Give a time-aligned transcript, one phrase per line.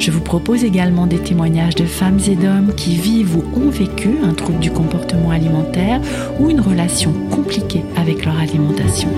[0.00, 4.08] Je vous propose également des témoignages de femmes et d'hommes qui vivent ou ont vécu
[4.24, 6.00] un trouble du comportement alimentaire
[6.40, 9.10] ou une relation compliquée avec leur alimentation.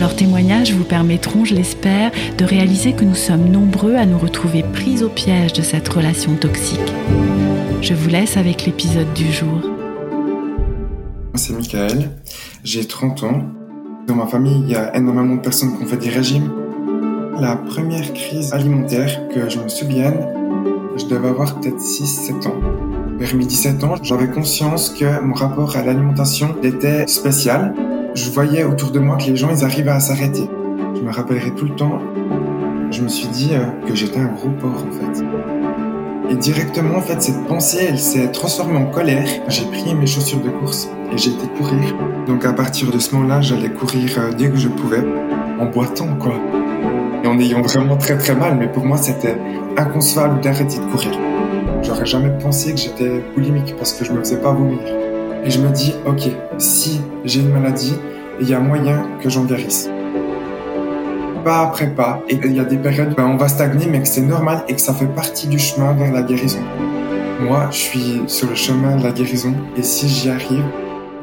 [0.00, 4.62] Leurs témoignages vous permettront, je l'espère, de réaliser que nous sommes nombreux à nous retrouver
[4.62, 6.80] pris au piège de cette relation toxique.
[7.82, 9.60] Je vous laisse avec l'épisode du jour.
[11.34, 12.10] C'est Michael,
[12.64, 13.42] j'ai 30 ans.
[14.06, 16.50] Dans ma famille, il y a énormément de personnes qui ont fait des régimes
[17.40, 20.26] la première crise alimentaire que je me souvienne,
[20.96, 22.54] je devais avoir peut-être 6-7 ans.
[23.18, 27.74] Vers mes 17 ans, j'avais conscience que mon rapport à l'alimentation était spécial.
[28.14, 30.48] Je voyais autour de moi que les gens, ils arrivaient à s'arrêter.
[30.94, 32.00] Je me rappellerai tout le temps.
[32.90, 35.24] Je me suis dit euh, que j'étais un gros porc en fait.
[36.30, 39.26] Et directement, en fait, cette pensée, elle s'est transformée en colère.
[39.48, 41.94] J'ai pris mes chaussures de course et j'ai été courir.
[42.26, 45.04] Donc à partir de ce moment-là, j'allais courir euh, dès que je pouvais,
[45.58, 46.34] en boitant quoi
[47.24, 49.36] et en ayant vraiment très très mal, mais pour moi c'était
[49.76, 51.12] inconcevable d'arrêter de courir.
[51.82, 54.78] J'aurais jamais pensé que j'étais boulimique parce que je me faisais pas vomir.
[55.44, 57.94] Et je me dis, ok, si j'ai une maladie,
[58.40, 59.90] il y a moyen que j'en guérisse.
[61.44, 64.00] Pas après pas, et il y a des périodes où ben, on va stagner, mais
[64.00, 66.62] que c'est normal et que ça fait partie du chemin vers la guérison.
[67.40, 70.64] Moi, je suis sur le chemin de la guérison, et si j'y arrive,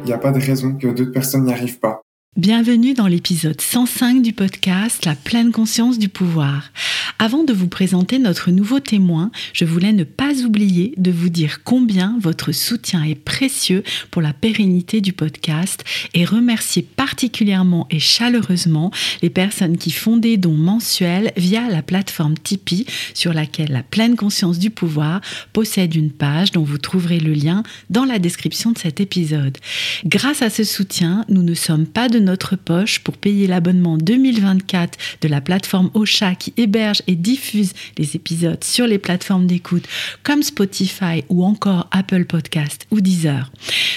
[0.04, 2.01] il n'y a pas de raison que d'autres personnes n'y arrivent pas.
[2.38, 6.72] Bienvenue dans l'épisode 105 du podcast La pleine conscience du pouvoir.
[7.20, 11.62] Avant de vous présenter notre nouveau témoin, je voulais ne pas oublier de vous dire
[11.66, 15.84] combien votre soutien est précieux pour la pérennité du podcast
[16.14, 18.92] et remercier particulièrement et chaleureusement
[19.22, 24.16] les personnes qui font des dons mensuels via la plateforme Tipeee sur laquelle La pleine
[24.16, 25.20] conscience du pouvoir
[25.52, 29.58] possède une page dont vous trouverez le lien dans la description de cet épisode.
[30.06, 34.98] Grâce à ce soutien, nous ne sommes pas de notre poche pour payer l'abonnement 2024
[35.22, 39.86] de la plateforme Ocha qui héberge et diffuse les épisodes sur les plateformes d'écoute
[40.24, 43.52] comme Spotify ou encore Apple Podcast ou Deezer.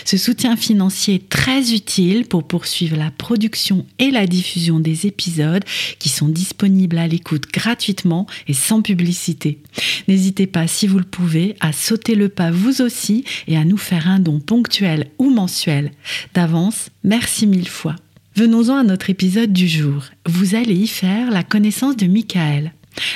[0.05, 5.65] Ce soutien financier est très utile pour poursuivre la production et la diffusion des épisodes
[5.99, 9.59] qui sont disponibles à l'écoute gratuitement et sans publicité.
[10.09, 13.77] N'hésitez pas, si vous le pouvez, à sauter le pas vous aussi et à nous
[13.77, 15.93] faire un don ponctuel ou mensuel.
[16.35, 17.97] D'avance, merci mille fois.
[18.37, 20.07] Venons-en à notre épisode du jour.
[20.27, 22.73] Vous allez y faire la connaissance de Michael.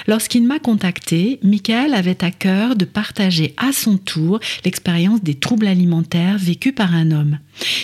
[0.06, 5.66] Lorsqu'il m'a contacté, Michael avait à cœur de partager à son tour l'expérience des troubles
[5.66, 7.40] alimentaires vécus par un homme.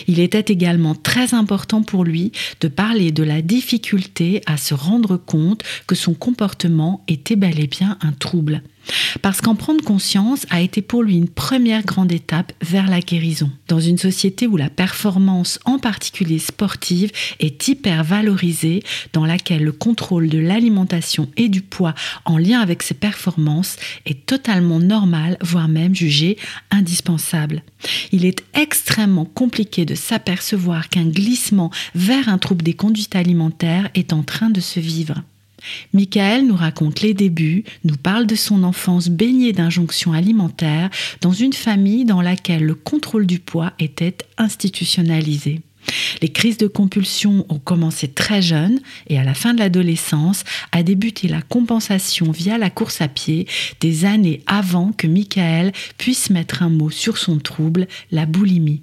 [0.06, 2.30] Il était également très important pour lui
[2.60, 7.66] de parler de la difficulté à se rendre compte que son comportement était bel et
[7.66, 8.62] bien un trouble.
[9.22, 13.50] Parce qu'en prendre conscience a été pour lui une première grande étape vers la guérison.
[13.68, 19.72] Dans une société où la performance, en particulier sportive, est hyper valorisée, dans laquelle le
[19.72, 25.68] contrôle de l'alimentation et du poids en lien avec ses performances est totalement normal, voire
[25.68, 26.36] même jugé
[26.70, 27.62] indispensable.
[28.12, 34.12] Il est extrêmement compliqué de s'apercevoir qu'un glissement vers un trouble des conduites alimentaires est
[34.12, 35.22] en train de se vivre.
[35.92, 41.52] Michael nous raconte les débuts, nous parle de son enfance baignée d'injonctions alimentaires dans une
[41.52, 45.60] famille dans laquelle le contrôle du poids était institutionnalisé.
[46.22, 50.82] Les crises de compulsion ont commencé très jeunes et à la fin de l'adolescence a
[50.82, 53.46] débuté la compensation via la course à pied
[53.80, 58.82] des années avant que Michael puisse mettre un mot sur son trouble, la boulimie.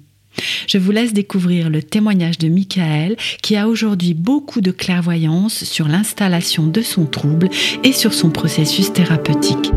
[0.66, 5.88] Je vous laisse découvrir le témoignage de Michael qui a aujourd'hui beaucoup de clairvoyance sur
[5.88, 7.48] l'installation de son trouble
[7.84, 9.72] et sur son processus thérapeutique.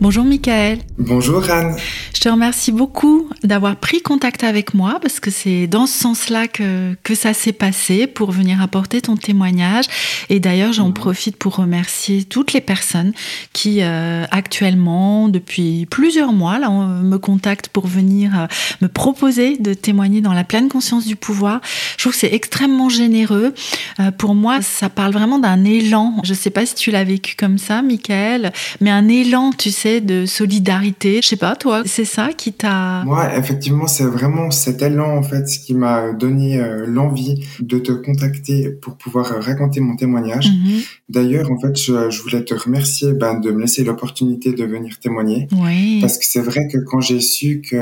[0.00, 0.78] Bonjour Michael.
[0.96, 1.76] Bonjour Anne.
[2.14, 6.48] Je te remercie beaucoup d'avoir pris contact avec moi parce que c'est dans ce sens-là
[6.48, 9.84] que, que ça s'est passé pour venir apporter ton témoignage.
[10.30, 13.12] Et d'ailleurs, j'en profite pour remercier toutes les personnes
[13.52, 18.46] qui euh, actuellement, depuis plusieurs mois, là, on me contactent pour venir euh,
[18.80, 21.60] me proposer de témoigner dans la pleine conscience du pouvoir.
[21.98, 23.52] Je trouve que c'est extrêmement généreux.
[23.98, 26.16] Euh, pour moi, ça parle vraiment d'un élan.
[26.24, 29.70] Je ne sais pas si tu l'as vécu comme ça, Michael, mais un élan, tu
[29.70, 31.18] sais, de solidarité.
[31.22, 33.02] Je sais pas, toi, c'est ça qui t'a...
[33.04, 37.90] Moi, effectivement, c'est vraiment cet élan, en fait, qui m'a donné euh, l'envie de te
[37.90, 40.48] contacter pour pouvoir euh, raconter mon témoignage.
[40.48, 40.80] Mhm.
[41.08, 45.00] D'ailleurs, en fait, je, je, voulais te remercier ben, de me laisser l'opportunité de venir
[45.00, 45.48] témoigner.
[45.52, 45.98] Oui.
[46.00, 47.76] Parce que c'est vrai que quand j'ai su que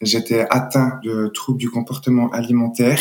[0.00, 3.00] j'étais atteint de troubles du comportement alimentaire.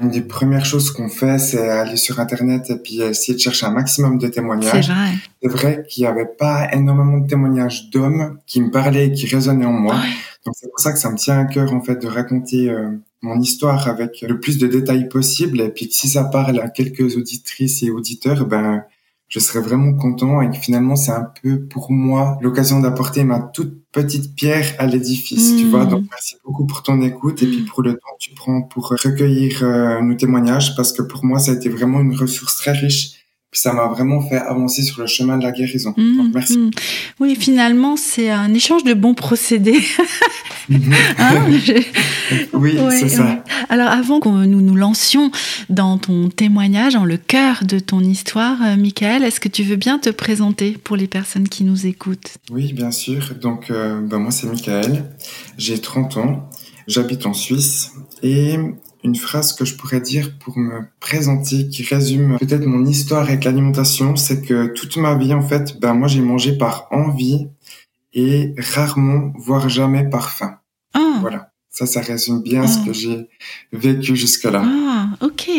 [0.00, 3.66] Une des premières choses qu'on fait, c'est aller sur Internet et puis essayer de chercher
[3.66, 4.86] un maximum de témoignages.
[4.86, 5.12] C'est vrai.
[5.42, 9.26] C'est vrai qu'il n'y avait pas énormément de témoignages d'hommes qui me parlaient et qui
[9.26, 9.94] résonnaient en moi.
[9.94, 10.10] Ouais.
[10.44, 12.90] Donc c'est pour ça que ça me tient à cœur en fait de raconter euh,
[13.22, 15.60] mon histoire avec le plus de détails possible.
[15.60, 18.84] Et puis si ça parle à quelques auditrices et auditeurs, ben
[19.34, 23.40] je serais vraiment content et que finalement c'est un peu pour moi l'occasion d'apporter ma
[23.40, 25.56] toute petite pierre à l'édifice, Mmh.
[25.56, 25.86] tu vois.
[25.86, 28.90] Donc merci beaucoup pour ton écoute et puis pour le temps que tu prends pour
[28.90, 32.70] recueillir euh, nos témoignages parce que pour moi ça a été vraiment une ressource très
[32.72, 33.23] riche.
[33.54, 35.94] Puis ça m'a vraiment fait avancer sur le chemin de la guérison.
[35.96, 36.58] Mmh, Donc merci.
[36.58, 36.70] mmh.
[37.20, 39.78] Oui, finalement, c'est un échange de bons procédés.
[41.18, 41.82] Hein Je-
[42.54, 43.24] oui, Ouais, c'est ça.
[43.24, 43.38] ouais.
[43.68, 45.30] Alors avant que nous nous lancions
[45.68, 49.76] dans ton témoignage, dans le cœur de ton histoire, euh, Michael, est-ce que tu veux
[49.76, 52.34] bien te présenter pour les personnes qui nous écoutent?
[52.50, 53.34] Oui, bien sûr.
[53.40, 55.04] Donc, euh, ben, moi, c'est Michael.
[55.58, 56.48] J'ai 30 ans.
[56.88, 57.92] J'habite en Suisse.
[58.22, 58.56] Et
[59.04, 63.44] une phrase que je pourrais dire pour me présenter, qui résume peut-être mon histoire avec
[63.44, 67.46] l'alimentation, c'est que toute ma vie, en fait, ben, moi, j'ai mangé par envie
[68.14, 70.56] et rarement, voire jamais par faim.
[70.94, 71.50] Ah, Voilà.
[71.68, 72.86] Ça, ça résume bien ce Ah.
[72.86, 73.28] que j'ai
[73.72, 74.62] vécu jusque-là.
[74.64, 75.50] ah, ok.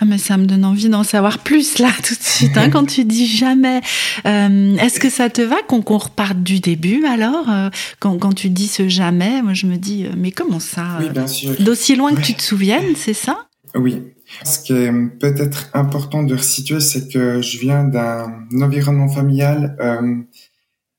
[0.00, 2.56] Ah, mais ça me donne envie d'en savoir plus là tout de suite.
[2.56, 3.80] hein, quand tu dis jamais,
[4.26, 7.70] Euh, est-ce que ça te va qu'on reparte du début alors euh,
[8.00, 11.08] quand, quand tu dis ce jamais, moi je me dis euh, mais comment ça Oui,
[11.10, 11.54] bien sûr.
[11.60, 12.22] D'aussi loin que Ouais.
[12.22, 13.46] tu te souviennes, c'est ça?
[13.74, 14.02] Oui.
[14.44, 20.16] Ce qui est peut-être important de resituer, c'est que je viens d'un environnement familial euh,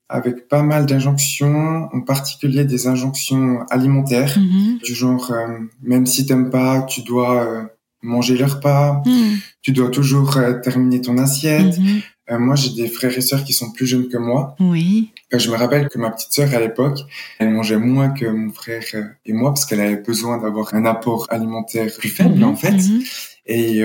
[0.10, 4.80] avec pas mal d'injonctions, en particulier des injonctions alimentaires, Mhm.
[4.84, 7.64] du genre euh, même si t'aimes pas, tu dois euh,
[8.02, 9.38] manger le repas, Mhm.
[9.62, 11.78] tu dois toujours euh, terminer ton assiette.
[11.78, 12.02] Mhm.
[12.32, 14.56] Euh, moi, j'ai des frères et sœurs qui sont plus jeunes que moi.
[14.60, 15.10] Oui.
[15.34, 17.00] Euh, je me rappelle que ma petite sœur à l'époque,
[17.40, 18.84] elle mangeait moins que mon frère
[19.26, 22.44] et moi parce qu'elle avait besoin d'avoir un apport alimentaire plus faible Mhm.
[22.44, 22.72] en fait.
[22.78, 23.02] Mhm.
[23.52, 23.82] Et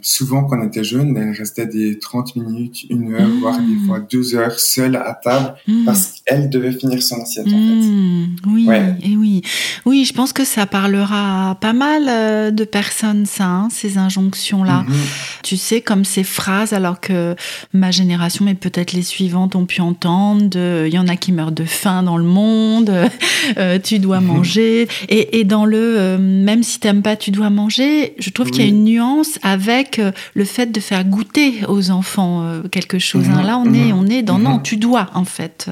[0.00, 3.98] souvent, quand on était jeune, elle restait des 30 minutes, une heure, voire des fois
[3.98, 7.56] deux heures seule à table parce qu'elle devait finir son assiette, en fait.
[7.56, 8.94] Mmh, oui, Ouais.
[9.02, 9.42] et oui.
[9.86, 13.96] Oui, je pense que ça parlera à pas mal euh, de personnes, ça, hein, ces
[13.98, 14.84] injonctions-là.
[14.86, 14.94] Mhm.
[15.42, 17.34] Tu sais, comme ces phrases, alors que
[17.72, 21.52] ma génération, mais peut-être les suivantes, ont pu entendre, il y en a qui meurent
[21.52, 22.90] de faim dans le monde,
[23.58, 24.88] euh, tu dois manger.
[25.08, 28.62] Et, et dans le, euh, même si t'aimes pas, tu dois manger, je trouve qu'il
[28.62, 30.00] y a une nuance avec
[30.34, 33.26] le fait de faire goûter aux enfants quelque chose.
[33.30, 33.42] hein.
[33.42, 35.66] Là, on est, on est dans, non, tu dois, en fait.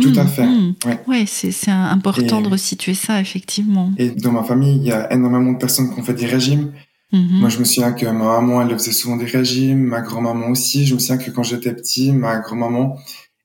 [0.00, 0.46] Tout à Mm, fait.
[0.46, 0.74] mm.
[0.86, 1.00] Ouais.
[1.06, 3.92] Ouais, c'est important Et- de resituer ça, effectivement.
[3.98, 6.72] Et dans ma famille, il y a énormément de personnes qui ont fait des régimes.
[7.12, 7.40] Mhm.
[7.40, 10.86] Moi, je me souviens que ma maman, elle faisait souvent des régimes, ma grand-maman aussi.
[10.86, 12.98] Je me souviens que quand j'étais petit, ma grand-maman,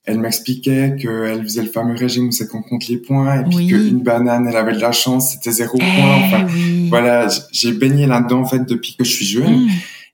[0.06, 3.56] elle m'expliquait qu'elle faisait le fameux régime où c'est qu'on compte les points et puis
[3.56, 3.68] Oui.
[3.68, 6.16] qu'une banane, elle avait de la chance, c'était zéro Eh point.
[6.26, 6.90] Enfin, oui.
[6.90, 9.66] voilà, j'ai baigné là-dedans, en fait, depuis que je suis jeune.
[9.66, 9.70] Mm.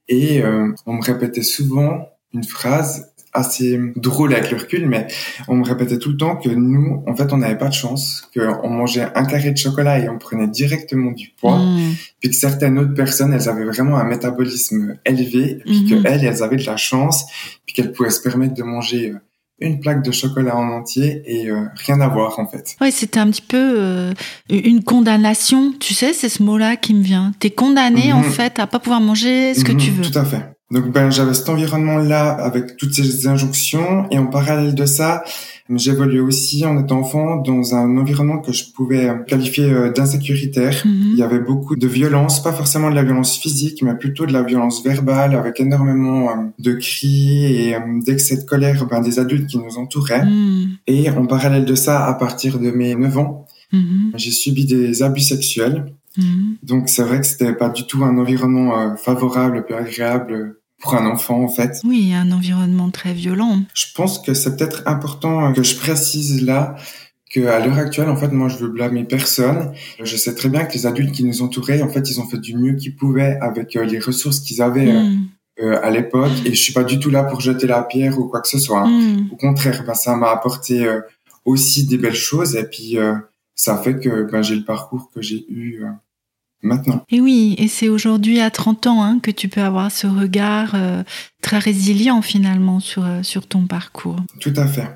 [0.10, 5.08] Et euh, on me répétait souvent une phrase assez drôle avec le recul, mais
[5.48, 8.30] on me répétait tout le temps que nous, en fait, on n'avait pas de chance,
[8.36, 11.94] qu'on mangeait un carré de chocolat et on prenait directement du poids, Mm.
[12.20, 15.90] puis que certaines autres personnes, elles avaient vraiment un métabolisme élevé, puis Mhm.
[16.04, 17.26] que elles, avaient de la chance,
[17.66, 19.20] puis qu'elles pouvaient se permettre de manger euh,
[19.62, 22.78] une plaque de chocolat en entier et euh, rien à voir, en fait.
[22.80, 24.14] Ouais, c'était un petit peu euh,
[24.50, 25.74] une condamnation.
[25.80, 27.34] Tu sais, c'est ce mot-là qui me vient.
[27.40, 30.04] T'es condamné, en fait, à pas pouvoir manger ce que tu veux.
[30.10, 30.42] Tout à fait.
[30.72, 35.24] Donc ben j'avais cet environnement-là avec toutes ces injonctions et en parallèle de ça,
[35.68, 40.84] j'évoluais aussi en étant enfant dans un environnement que je pouvais qualifier euh, d'insécuritaire.
[40.86, 41.10] Mhm.
[41.14, 44.34] Il y avait beaucoup de violence, pas forcément de la violence physique, mais plutôt de
[44.34, 49.18] la violence verbale, avec énormément euh, de cris et euh, d'excès de colère ben, des
[49.18, 50.26] adultes qui nous entouraient.
[50.26, 50.78] Mm.
[50.86, 54.14] Et en parallèle de ça, à partir de mes 9 ans, Mhm.
[54.16, 55.94] j'ai subi des abus sexuels.
[56.18, 56.58] Mhm.
[56.64, 61.06] Donc c'est vrai que c'était pas du tout un environnement favorable, peu agréable pour un
[61.06, 61.82] enfant en fait.
[61.84, 63.60] Oui, un environnement très violent.
[63.74, 66.76] Je pense que c'est peut-être important euh, que je précise là
[67.32, 69.72] que à l'heure actuelle en fait moi je veux blâmer personne.
[70.02, 72.40] Je sais très bien que les adultes qui nous entouraient en fait ils ont fait
[72.40, 75.28] du mieux qu'ils pouvaient avec euh, les ressources qu'ils avaient euh, Mm.
[75.62, 78.28] euh, à l'époque et je suis pas du tout là pour jeter la pierre ou
[78.30, 78.82] quoi que ce soit.
[78.82, 78.88] hein.
[78.90, 79.30] Mm.
[79.34, 81.02] Au contraire, ben, ça m'a apporté euh,
[81.46, 83.14] aussi des belles choses et puis euh,
[83.56, 85.84] ça fait que ben, j'ai le parcours que j'ai eu
[86.62, 87.04] maintenant.
[87.10, 90.72] Et oui, et c'est aujourd'hui à 30 ans hein, que tu peux avoir ce regard
[90.76, 91.04] euh,
[91.42, 94.18] très résilient finalement sur, euh, sur ton parcours.
[94.40, 94.88] Tout à fait.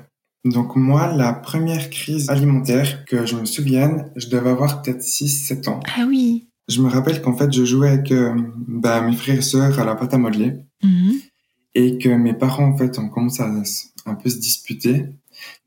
[0.44, 5.68] Donc moi, la première crise alimentaire que je me souvienne, je devais avoir peut-être 6-7
[5.70, 5.80] ans.
[5.96, 6.48] Ah oui.
[6.68, 8.34] Je me rappelle qu'en fait, je jouais avec euh,
[8.68, 11.14] bah, mes frères et sœurs à la pâte à modeler Mhm.
[11.74, 13.50] et que mes parents en fait ont commencé à
[14.06, 15.06] un peu se disputer.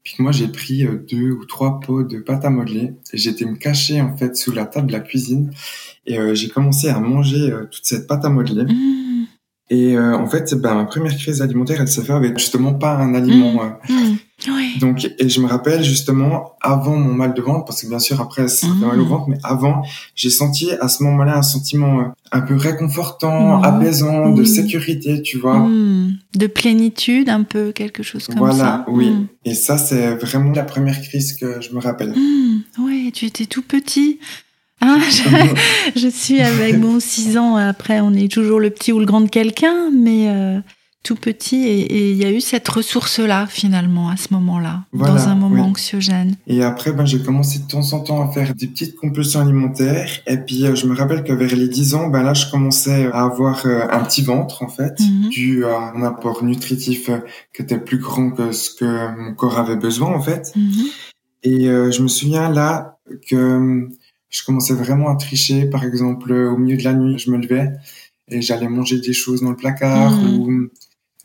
[0.07, 3.17] Puis que moi, j'ai pris euh, deux ou trois pots de pâte à modeler et
[3.17, 5.51] j'étais me cacher en fait sous la table de la cuisine
[6.05, 8.73] et euh, j'ai commencé à manger euh, toute cette pâte à modeler.
[8.73, 9.25] Mhm.
[9.69, 12.95] Et euh, en fait, bah, ma première crise alimentaire, elle s'est faite avec justement pas
[12.95, 13.61] un aliment.
[13.61, 13.69] euh,
[14.79, 18.19] Donc, et je me rappelle justement avant mon mal de ventre, parce que bien sûr
[18.21, 18.87] après ça fait Mhm.
[18.87, 19.83] mal au ventre, mais avant,
[20.15, 25.37] j'ai senti à ce moment-là un sentiment euh, un peu réconfortant, apaisant, de sécurité, tu
[25.37, 25.59] vois.
[25.59, 26.13] Mhm.
[26.35, 28.85] De plénitude, un peu, quelque chose comme voilà, ça.
[28.89, 29.09] oui.
[29.09, 29.27] Mhm.
[29.45, 32.13] Et ça, c'est vraiment la première crise que je me rappelle.
[32.15, 32.61] Mhm.
[32.85, 34.19] Ouais, tu étais tout petit.
[34.79, 34.97] Ah,
[35.95, 37.55] je, je suis avec bon 6 ans.
[37.55, 40.59] Après, on est toujours le petit ou le grand de quelqu'un, mais euh,
[41.03, 41.63] tout petit.
[41.67, 45.63] Et il y a eu cette ressource-là, finalement, à ce moment-là, Voilà, dans un moment
[45.63, 45.69] oui.
[45.71, 46.35] anxiogène.
[46.47, 50.09] Et après, ben, j'ai commencé de temps en temps à faire des petites compulsions alimentaires.
[50.27, 53.07] Et puis, euh, je me rappelle que vers les 10 ans, ben là, je commençais
[53.13, 55.29] à avoir euh, un petit ventre, en fait, Mhm.
[55.29, 57.19] dû à un apport nutritif euh,
[57.55, 60.51] qui était plus grand que ce que mon corps avait besoin, en fait.
[60.55, 60.71] Mhm.
[61.43, 62.97] Et euh, je me souviens là
[63.29, 63.87] que
[64.29, 65.65] je commençais vraiment à tricher.
[65.67, 67.71] Par exemple, au milieu de la nuit, je me levais
[68.29, 70.39] et j'allais manger des choses dans le placard Mhm.
[70.39, 70.67] ou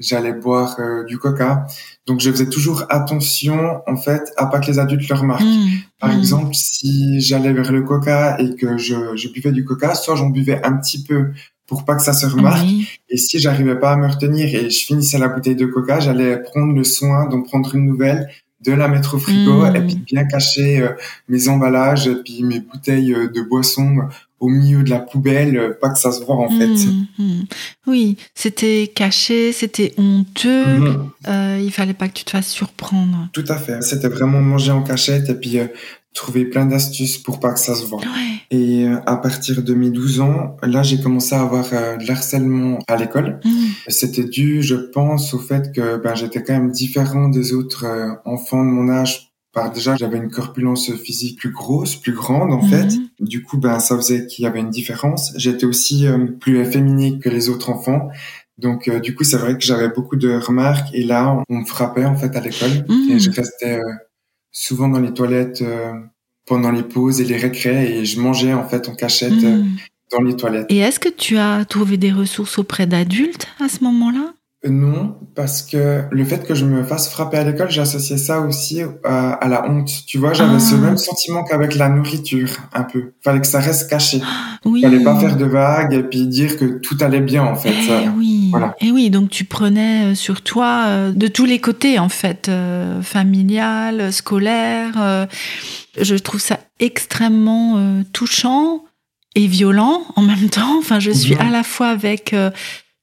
[0.02, 1.66] j'allais boire euh, du coca.
[2.06, 5.42] Donc, je faisais toujours attention, en fait, à pas que les adultes le remarquent.
[5.42, 5.68] Mhm.
[6.00, 6.18] Par Mhm.
[6.18, 10.28] exemple, si j'allais vers le coca et que je, je buvais du coca, soit j'en
[10.30, 11.30] buvais un petit peu
[11.66, 12.66] pour pas que ça se remarque.
[13.08, 16.42] Et si j'arrivais pas à me retenir et je finissais la bouteille de coca, j'allais
[16.42, 18.28] prendre le soin d'en prendre une nouvelle,
[18.60, 20.90] de la mettre au frigo et puis bien cacher euh,
[21.28, 23.96] mes emballages et puis mes bouteilles euh, de boissons
[24.42, 26.66] au milieu de la poubelle, euh, pas que ça se voit en fait.
[26.66, 27.06] Mhm.
[27.16, 27.44] Mhm.
[27.86, 30.66] Oui, c'était caché, c'était honteux.
[30.66, 31.10] Mhm.
[31.28, 33.28] Euh, il fallait pas que tu te fasses surprendre.
[33.32, 33.80] Tout à fait.
[33.82, 35.68] C'était vraiment manger en cachette et puis euh,
[36.12, 38.00] trouver plein d'astuces pour pas que ça se voit.
[38.00, 38.40] Ouais.
[38.50, 42.80] Et euh, à partir de mes 12 ans, là, j'ai commencé à avoir de l'harcèlement
[42.88, 43.38] à l'école.
[43.86, 47.86] C'était dû, je pense, au fait que ben, j'étais quand même différent des autres
[48.24, 49.31] enfants de mon âge.
[49.52, 52.68] Par déjà, j'avais une corpulence physique plus grosse, plus grande en Mhm.
[52.70, 52.88] fait.
[53.20, 55.32] Du coup, ben ça faisait qu'il y avait une différence.
[55.36, 58.08] J'étais aussi euh, plus efféminé que les autres enfants.
[58.58, 60.88] Donc, euh, du coup, c'est vrai que j'avais beaucoup de remarques.
[60.94, 62.84] Et là, on me frappait en fait à l'école.
[62.88, 63.10] Mhm.
[63.10, 63.92] Et je restais euh,
[64.50, 65.92] souvent dans les toilettes euh,
[66.46, 67.98] pendant les pauses et les récrés.
[67.98, 69.76] Et je mangeais en fait en cachette euh, Mhm.
[70.12, 70.66] dans les toilettes.
[70.70, 74.28] Et est-ce que tu as trouvé des ressources auprès d'adultes à ce moment-là?
[74.28, 78.40] Euh, Non, parce que le fait que je me fasse frapper à l'école, j'associais ça
[78.40, 79.90] aussi à, à la honte.
[80.06, 80.60] Tu vois, j'avais Ah.
[80.60, 83.12] ce même sentiment qu'avec la nourriture, un peu.
[83.24, 84.20] Fallait que ça reste caché.
[84.64, 84.80] Oui.
[84.82, 87.74] Fallait pas faire de vagues et puis dire que tout allait bien, en fait.
[87.90, 88.46] Eh oui.
[88.52, 88.76] voilà.
[88.80, 92.48] Et oui, donc tu prenais euh, sur toi euh, de tous les côtés en fait,
[92.48, 94.92] euh, familial, scolaire.
[95.00, 95.26] euh,
[96.00, 98.84] je trouve ça extrêmement euh, touchant
[99.34, 100.78] et violent en même temps.
[100.78, 102.50] Enfin, je suis à la fois avec euh,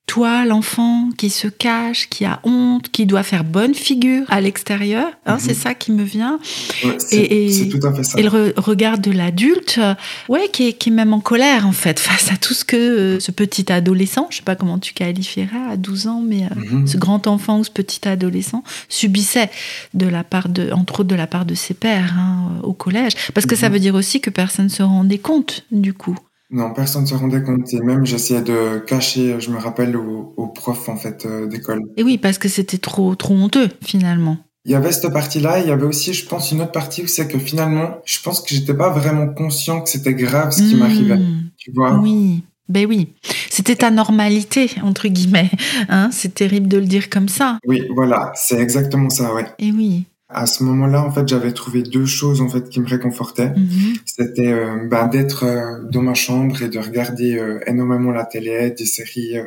[0.10, 5.08] toi, l'enfant qui se cache, qui a honte, qui doit faire bonne figure à l'extérieur.
[5.28, 5.40] Hein, Mhm.
[5.40, 6.40] C'est ça qui me vient.
[6.84, 8.18] Ouais, Et- et- c'est tout à fait ça.
[8.20, 9.94] Et le re- regard de l'adulte, euh,
[10.28, 12.76] ouais, qui est, qui est même en colère en fait face à tout ce que
[12.76, 16.56] euh, ce petit adolescent, je sais pas comment tu qualifierais à 12 ans, mais euh,
[16.56, 16.88] Mhm.
[16.88, 19.52] ce grand enfant ou ce petit adolescent subissait
[19.94, 23.14] de la part de, entre autres de la part de ses pères hein, au collège,
[23.36, 23.74] parce que ça Mhm.
[23.74, 26.18] veut dire aussi que personne se rendait compte du coup.
[26.52, 27.72] Non, personne ne se rendait compte.
[27.74, 31.82] Et même, j'essayais de cacher, je me rappelle, aux, aux profs, en fait, euh, d'école.
[31.98, 34.38] Et oui, parce que c'était trop trop honteux finalement.
[34.66, 37.08] Il y avait cette partie-là, il y avait aussi, je pense, une autre partie où
[37.08, 40.76] c'est que finalement, je pense que j'étais pas vraiment conscient que c'était grave ce qui
[40.76, 41.20] Mmh, m'arrivait.
[41.58, 41.98] Tu vois?
[42.00, 42.44] Oui.
[42.68, 43.14] Ben oui,
[43.50, 45.50] c'était ta normalité entre guillemets.
[45.88, 47.58] Hein, c'est terrible de le dire comme ça.
[47.66, 49.46] Oui, voilà, c'est exactement ça, ouais.
[49.58, 50.06] Et oui.
[50.32, 53.50] À ce moment-là, en fait, j'avais trouvé deux choses en fait qui me réconfortaient.
[53.50, 53.96] Mhm.
[54.06, 58.70] C'était euh, ben, d'être euh, dans ma chambre et de regarder euh, énormément la télé,
[58.70, 59.46] des séries euh,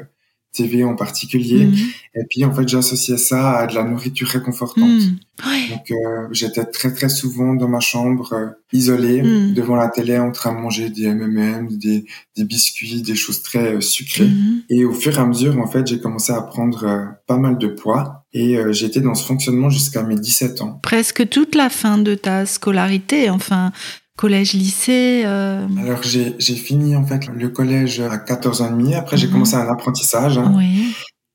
[0.52, 1.66] TV en particulier.
[1.66, 1.74] Mhm.
[2.16, 4.88] Et puis, en fait, j'associais ça à de la nourriture réconfortante.
[4.88, 5.18] Mhm.
[5.46, 5.68] Ouais.
[5.70, 5.92] Donc,
[6.32, 9.54] j'étais très très souvent dans ma chambre, isolée, Mm.
[9.54, 12.04] devant la télé, en train de manger des M&M, des,
[12.36, 14.28] des biscuits, des choses très sucrées.
[14.68, 17.68] Et au fur et à mesure, en fait, j'ai commencé à prendre pas mal de
[17.68, 18.21] poids.
[18.34, 20.80] Et euh, été dans ce fonctionnement jusqu'à mes 17 ans.
[20.82, 23.72] Presque toute la fin de ta scolarité, enfin
[24.16, 25.22] collège, lycée.
[25.26, 28.94] euh, Alors, j'ai j'ai fini, en fait, le collège à 14 ans et demi.
[28.94, 29.32] Après, j'ai Mhm.
[29.34, 30.38] commencé un apprentissage.
[30.38, 30.52] hein.
[30.56, 30.94] Oui.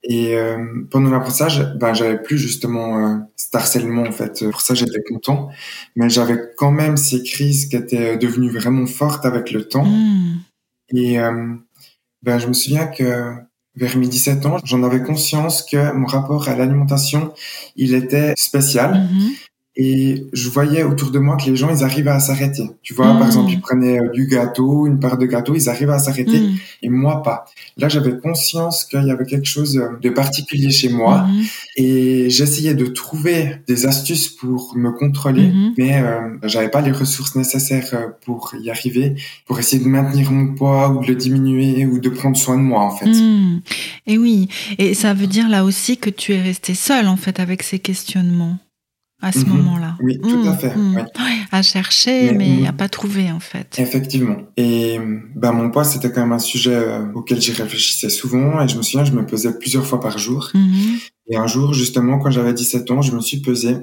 [0.09, 0.57] Et euh,
[0.89, 4.49] pendant l'apprentissage, ben, j'avais plus justement euh, cet harcèlement en fait.
[4.49, 5.49] Pour ça, j'étais content.
[5.95, 9.85] Mais j'avais quand même ces crises qui étaient devenues vraiment fortes avec le temps.
[9.85, 10.37] Mhm.
[10.95, 11.53] Et euh,
[12.23, 13.33] ben, je me souviens que
[13.77, 17.31] vers mes 17 ans, j'en avais conscience que mon rapport à l'alimentation,
[17.75, 19.07] il était spécial.
[19.11, 19.31] Mhm.
[19.79, 22.63] Et je voyais autour de moi que les gens, ils arrivaient à s'arrêter.
[22.81, 23.27] Tu vois, par Mm.
[23.27, 26.39] exemple, ils prenaient euh, du gâteau, une part de gâteau, ils arrivaient à s'arrêter.
[26.39, 26.55] Mm.
[26.81, 27.45] Et moi, pas.
[27.77, 31.27] Là, j'avais conscience qu'il y avait quelque chose euh, de particulier chez moi.
[31.27, 31.43] Mhm.
[31.75, 35.51] Et j'essayais de trouver des astuces pour me contrôler.
[35.77, 39.13] Mais euh, j'avais pas les ressources nécessaires euh, pour y arriver,
[39.45, 42.63] pour essayer de maintenir mon poids ou de le diminuer ou de prendre soin de
[42.63, 43.11] moi, en fait.
[44.07, 47.39] Et oui, et ça veut dire là aussi que tu es resté seul en fait
[47.39, 48.57] avec ces questionnements
[49.21, 49.49] à ce Mhm.
[49.49, 49.97] moment-là.
[50.01, 50.95] Oui, tout à fait, mm.
[50.95, 51.01] oui.
[51.01, 52.65] Ouais, À chercher, Mais- mais mm.
[52.67, 53.75] à pas trouver en fait.
[53.79, 54.37] Effectivement.
[54.57, 54.99] Et
[55.35, 58.61] ben mon poids, c'était quand même un sujet euh, auquel j'y réfléchissais souvent.
[58.61, 60.51] Et je me souviens, je me pesais plusieurs fois par jour.
[61.29, 63.75] Et un jour, justement, quand j'avais 17 ans, je me suis pesé.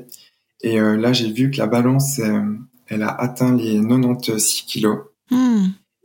[0.62, 2.41] Et euh, là, j'ai vu que la balance, euh,
[2.87, 4.99] elle a atteint les 96 kilos.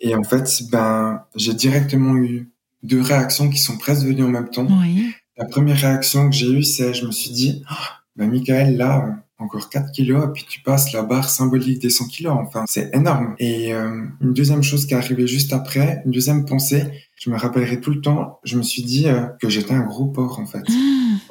[0.02, 2.50] Et en fait, ben, j'ai directement eu
[2.84, 4.66] deux réactions qui sont presque venues en même temps.
[4.82, 5.12] Oui.
[5.38, 9.06] La première réaction que j'ai eue, c'est je me suis dit, Ah, ben Michael, là,
[9.06, 12.34] euh, encore 4 kilos, et puis tu passes la barre symbolique des 100 kilos.
[12.38, 13.36] Enfin, c'est énorme.
[13.40, 16.84] Et euh, une deuxième chose qui est arrivée juste après, une deuxième pensée,
[17.16, 20.06] je me rappellerai tout le temps, je me suis dit euh, que j'étais un gros
[20.06, 20.64] porc, en fait.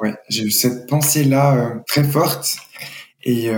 [0.01, 2.59] Ouais, j'ai eu cette pensée-là euh, très forte
[3.25, 3.51] et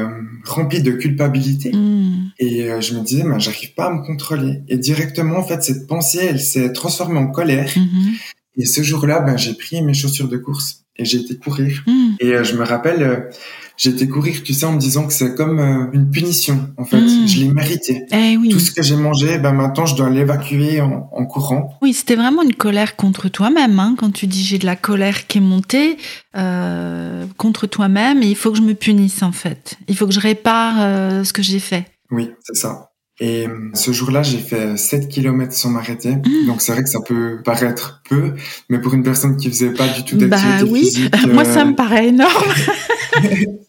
[0.47, 1.71] remplie de culpabilité.
[1.71, 2.31] Mm.
[2.39, 4.63] Et je me disais, ben, j'arrive pas à me contrôler.
[4.69, 7.71] Et directement, en fait, cette pensée, elle s'est transformée en colère.
[7.77, 8.15] Mhm.
[8.57, 11.83] Et ce jour-là, ben, j'ai pris mes chaussures de course et j'ai été courir.
[11.87, 12.11] Mm.
[12.21, 13.17] Et euh, je me rappelle, euh,
[13.77, 16.85] j'ai été courir, tu sais, en me disant que c'est comme euh, une punition, en
[16.85, 17.01] fait.
[17.01, 17.27] Mm.
[17.27, 18.05] Je l'ai mérité.
[18.13, 18.51] Eh oui.
[18.51, 21.79] Tout ce que j'ai mangé, ben maintenant, je dois l'évacuer en, en courant.
[21.81, 23.81] Oui, c'était vraiment une colère contre toi-même.
[23.81, 25.97] Hein, quand tu dis j'ai de la colère qui est montée
[27.37, 29.77] contre toi-même, il faut que je me punisse en fait.
[29.89, 31.87] Il faut que je répare ce que j'ai fait.
[32.11, 32.90] Oui, c'est ça.
[33.23, 36.17] Et euh, ce jour-là, j'ai fait 7 km sans m'arrêter.
[36.17, 36.47] Mm.
[36.47, 38.33] Donc c'est vrai que ça peut paraître peu,
[38.71, 41.55] mais pour une personne qui faisait pas du tout Bah d'activité oui, physique, moi euh,
[41.55, 42.33] ça me paraît énorme.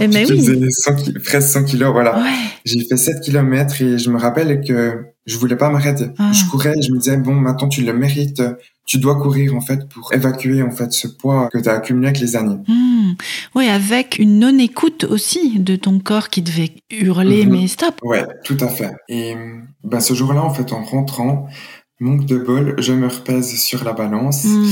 [0.00, 0.38] Eh, mais qui oui.
[0.38, 2.18] faisait 100 ki- presque 100 kilos, voilà.
[2.18, 2.30] Ouais.
[2.64, 4.92] J'ai fait 7 km et je me rappelle que
[5.26, 6.06] je voulais pas m'arrêter.
[6.18, 6.30] Ah.
[6.32, 8.42] Je courais et je me disais, bon, maintenant tu le mérites,
[8.88, 12.08] tu dois courir en fait pour évacuer en fait ce poids que tu as accumulé
[12.08, 12.56] avec les années.
[12.66, 13.12] Hmm.
[13.54, 17.52] Oui, avec une non-écoute aussi de ton corps qui devait hurler, Mhm.
[17.52, 18.00] mais stop.
[18.02, 18.90] Ouais, tout à fait.
[19.10, 19.36] Et
[19.84, 21.48] ben, ce jour-là, en fait, en rentrant,
[22.00, 24.64] manque de bol, je me repèse sur la balance Hmm.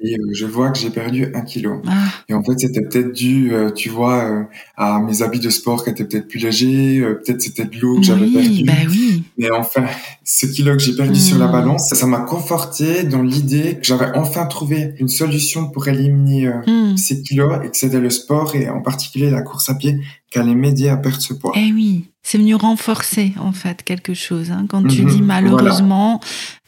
[0.00, 1.80] et euh, je vois que j'ai perdu un kilo.
[1.86, 1.92] Ah.
[2.28, 4.42] Et en fait, c'était peut-être dû, euh, tu vois, euh,
[4.76, 8.02] à mes habits de sport qui étaient peut-être plus légers, peut-être c'était de l'eau que
[8.02, 8.64] j'avais perdu.
[8.64, 9.22] bah oui.
[9.38, 9.84] Mais enfin,
[10.24, 14.10] ce kilo que j'ai perdu sur la balance, ça m'a conforté dans l'idée que j'avais
[14.14, 16.96] enfin trouvé une solution pour éliminer Hmm.
[16.96, 19.98] ces kilos et que c'était le sport et en particulier la course à pied
[20.38, 21.52] allait m'aider à perdre ce poids.
[21.56, 24.50] Eh oui, c'est venu renforcer en fait quelque chose.
[24.50, 24.66] hein.
[24.68, 25.40] Quand tu Mhm, dis voilà.
[25.42, 26.20] malheureusement,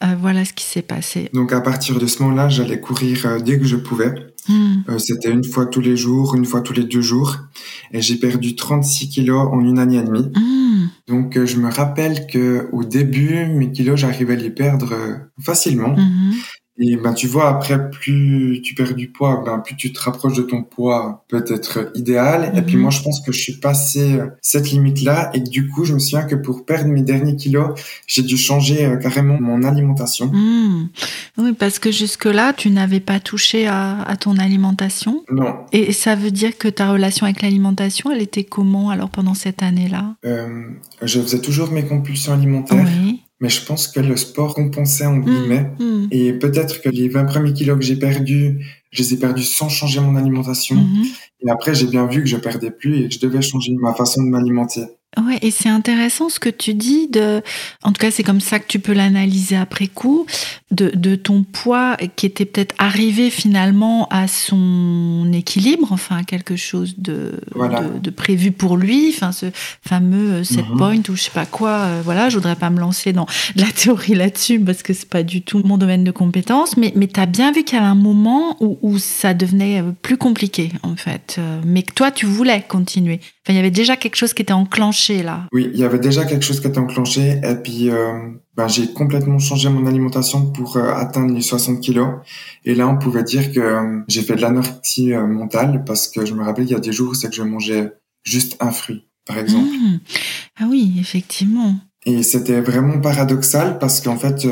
[0.03, 1.29] euh, voilà ce qui s'est passé.
[1.33, 4.13] Donc à partir de ce moment-là, j'allais courir euh, dès que je pouvais.
[4.49, 4.77] Hmm.
[4.87, 7.35] Euh, c'était une fois tous les jours, une fois tous les deux jours.
[7.91, 10.31] Et j'ai perdu 36 kilos en une année et demie.
[10.35, 10.87] Hmm.
[11.09, 14.93] Donc je me rappelle que au début, mes kilos, j'arrivais à les perdre
[15.41, 15.95] facilement.
[15.97, 16.33] Mhm.
[16.79, 20.35] Et ben tu vois après plus tu perds du poids, ben plus tu te rapproches
[20.37, 22.51] de ton poids peut-être idéal.
[22.55, 22.81] Et puis Mhm.
[22.83, 25.93] moi je pense que je suis passé euh, cette limite là et du coup je
[25.93, 27.69] me souviens que pour perdre mes derniers kilos,
[28.05, 30.27] j'ai dû changer euh, carrément mon alimentation.
[30.27, 30.87] Hmm.
[31.37, 35.23] Oui, parce que jusque-là, tu n'avais pas touché à, à ton alimentation.
[35.31, 39.33] Non, Et ça veut dire que ta relation avec l'alimentation, elle était comment alors pendant
[39.33, 40.15] cette année-là?
[40.25, 40.47] Euh,
[41.03, 43.21] je faisais toujours mes compulsions alimentaires, Oui.
[43.39, 45.71] Mais je pense que le sport compensait en guillemets.
[45.79, 46.07] Hmm.
[46.11, 49.69] Et peut-être que les 20 premiers kilos que j'ai perdus, je les ai perdus sans
[49.69, 50.75] changer mon alimentation.
[50.75, 51.05] Mhm.
[51.41, 53.93] Et après, j'ai bien vu que je perdais plus et que je devais changer ma
[53.93, 54.85] façon de m'alimenter.
[55.17, 57.41] Ouais, et c'est intéressant ce que tu dis de,
[57.81, 60.27] en tout cas, c'est comme ça que tu peux l'analyser après coup,
[60.69, 66.95] de, de ton poids qui était peut-être arrivé finalement à son équilibre, enfin, quelque chose
[66.99, 67.81] de, Voilà.
[67.81, 69.47] de, de prévu pour lui, enfin, ce
[69.81, 70.77] fameux euh, set Mhm.
[70.77, 73.65] point ou je sais pas quoi, euh, voilà, je voudrais pas me lancer dans la
[73.71, 77.19] théorie là-dessus parce que c'est pas du tout mon domaine de compétence, mais, mais tu
[77.19, 80.71] as bien vu qu'il y a un moment où, où ça devenait euh, plus compliqué,
[80.83, 83.19] en fait, euh, mais que toi, tu voulais continuer.
[83.45, 85.47] Enfin, il y avait déjà quelque chose qui était enclenché là.
[85.51, 88.91] Oui, il y avait déjà quelque chose qui était enclenché et puis euh, ben, j'ai
[88.93, 92.09] complètement changé mon alimentation pour euh, atteindre les 60 kilos.
[92.65, 96.33] Et là, on pouvait dire que euh, j'ai fait de l'anorexie mentale parce que je
[96.33, 99.37] me rappelle il y a des jours, c'est que je mangeais juste un fruit, par
[99.37, 99.67] exemple.
[99.67, 99.99] Mmh.
[100.59, 101.75] Ah oui, effectivement.
[102.05, 104.47] Et c'était vraiment paradoxal parce qu'en fait,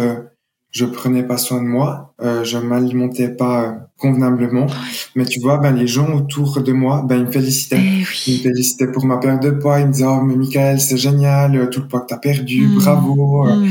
[0.75, 4.67] je prenais pas soin de moi, euh, je m'alimentais pas euh, convenablement.
[5.15, 7.79] Mais tu vois, ben les gens autour de moi, ben ils me félicitaient.
[7.81, 9.79] Eh Ils me félicitaient pour ma perte de poids.
[9.79, 12.67] Ils me disaient, oh, mais Michael, c'est génial, euh, tout le poids que t'as perdu,
[12.67, 12.75] Mm.
[12.75, 13.45] bravo.
[13.45, 13.65] Mmh.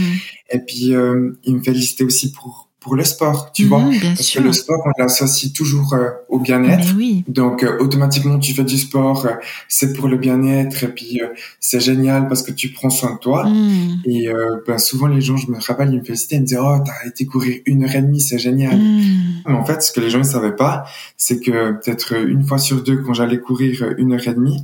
[0.50, 3.84] Et puis, euh, ils me félicitaient aussi pour, pour le sport, tu Mhm, vois.
[4.02, 4.40] Parce sûr.
[4.42, 6.86] que le sport, on l'associe toujours euh, au bien-être.
[6.94, 7.24] Mais oui.
[7.26, 9.30] Donc euh, automatiquement tu fais du sport, euh,
[9.68, 13.18] c'est pour le bien-être et puis euh, c'est génial parce que tu prends soin de
[13.18, 13.44] toi.
[13.48, 16.46] Mm, Et euh, ben, souvent les gens, je me rappelle, ils me félicitaient, ils me
[16.46, 18.76] disaient oh t'as été courir une heure et demie, c'est génial.
[18.78, 19.42] mm.
[19.48, 20.84] Mais en fait, ce que les gens ne savaient pas,
[21.16, 24.62] c'est que peut-être une fois sur deux, quand j'allais courir une heure et demie,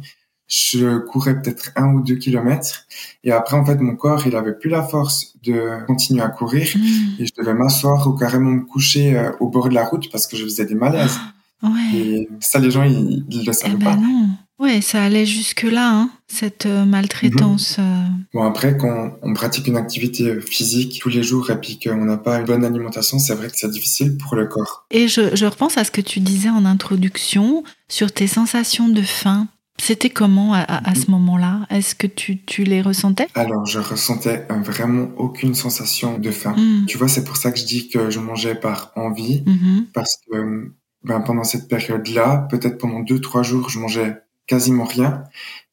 [0.51, 2.87] je courais peut-être un ou deux kilomètres.
[3.25, 6.67] Et après, en fait, mon corps, il avait plus la force de continuer à courir.
[6.77, 7.21] Mm.
[7.23, 10.27] Et je devais m'asseoir ou carrément me coucher euh, au bord de la route parce
[10.27, 11.17] que je faisais des malaises.
[11.63, 11.95] Ouais.
[11.95, 13.97] Et ça, les gens, ils, ils le Eh savaient ben pas.
[13.97, 14.31] non.
[14.59, 17.77] Ouais, ça allait jusque-là, hein, cette euh, maltraitance.
[17.77, 17.85] Mhm.
[17.85, 18.07] euh.
[18.33, 22.17] Bon, après, quand on pratique une activité physique tous les jours et puis qu'on n'a
[22.17, 24.87] pas une bonne alimentation, c'est vrai que c'est difficile pour le corps.
[24.91, 29.03] Et je, je repense à ce que tu disais en introduction sur tes sensations de
[29.03, 29.47] faim.
[29.81, 31.67] C'était comment à, à- à ce moment-là?
[31.71, 33.29] Est-ce que tu, tu les ressentais?
[33.35, 36.55] Alors, je ressentais euh, vraiment aucune sensation de faim.
[36.57, 39.87] Mm, Tu vois, c'est pour ça que je dis que je mangeais par envie, mhm.
[39.95, 44.17] parce que ben, pendant cette période-là, peut-être pendant deux, trois jours, je mangeais
[44.47, 45.23] quasiment rien.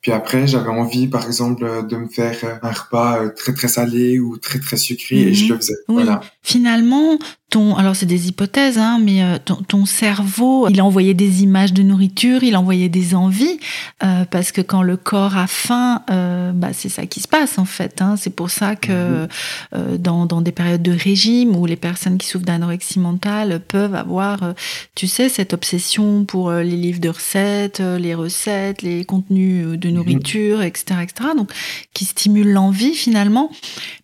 [0.01, 3.67] Puis après, j'avais envie, par exemple, de me faire euh, un repas euh, très très
[3.67, 5.49] salé ou très très sucré, et je Mhm.
[5.49, 5.73] le faisais.
[5.89, 5.95] Oui.
[5.95, 6.21] Voilà.
[6.43, 7.17] Finalement,
[7.49, 11.71] ton, alors c'est des hypothèses, hein, mais euh, ton, ton cerveau, il envoyait des images
[11.71, 13.57] de nourriture, il envoyait des envies,
[14.03, 17.57] euh, parce que quand le corps a faim, euh, bah, c'est ça qui se passe
[17.57, 18.01] en fait.
[18.01, 18.15] Hein.
[18.17, 18.91] C'est pour ça que
[19.23, 19.27] Mhm.
[19.75, 23.95] euh, dans, dans des périodes de régime où les personnes qui souffrent d'anorexie mentale peuvent
[23.95, 24.53] avoir, euh,
[24.95, 29.87] tu sais, cette obsession pour euh, les livres de recettes, les recettes, les contenus de
[29.87, 29.95] Mhm.
[29.95, 31.29] nourriture, etc., etc.
[31.37, 31.51] Donc,
[31.93, 33.49] qui stimulent l'envie finalement.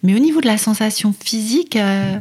[0.01, 2.19] Mais au niveau de la sensation physique, euh,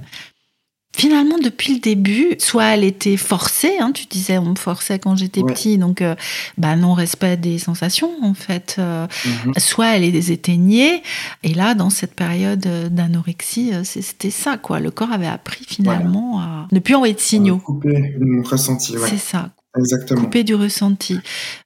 [0.97, 5.17] finalement, depuis le début, soit elle était forcée, hein, tu disais on me forçait quand
[5.17, 5.53] j'étais Ouais.
[5.53, 6.15] petit, donc euh,
[6.59, 8.77] bah, non-respect des sensations en fait.
[8.79, 9.07] euh,
[9.47, 9.55] Mhm.
[9.59, 11.03] soit elle les éteignait,
[11.43, 14.81] et là, dans cette période euh, d'anorexie, euh, c'était ça, quoi.
[14.81, 17.59] Le corps avait appris finalement à ne plus envoyer de signaux.
[17.59, 19.09] Couper mon ressenti, ouais.
[19.09, 20.21] C'est ça, Exactement.
[20.23, 21.19] couper du ressenti.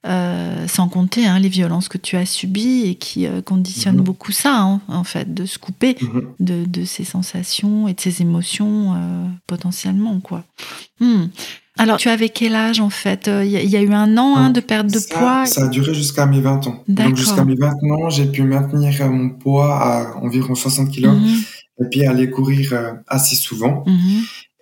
[0.06, 4.02] Euh, sans compter hein, les violences que tu as subies et qui euh, conditionnent Mhm.
[4.04, 6.22] beaucoup ça, hein, en fait, de se couper Mhm.
[6.40, 10.44] de, de ses sensations et de ses émotions euh, potentiellement, quoi.
[11.00, 11.26] Hmm.
[11.78, 13.26] Alors, tu avais quel âge, en fait?
[13.28, 15.44] Il y, a- il y a eu un an hein, de perte de ça, poids?
[15.46, 16.82] Ça a duré jusqu'à mes 20 ans.
[16.88, 21.42] Donc jusqu'à mes 20 ans, j'ai pu maintenir mon poids à environ 60 kilos Mhm,
[21.80, 22.72] et puis aller courir
[23.08, 23.84] assez souvent.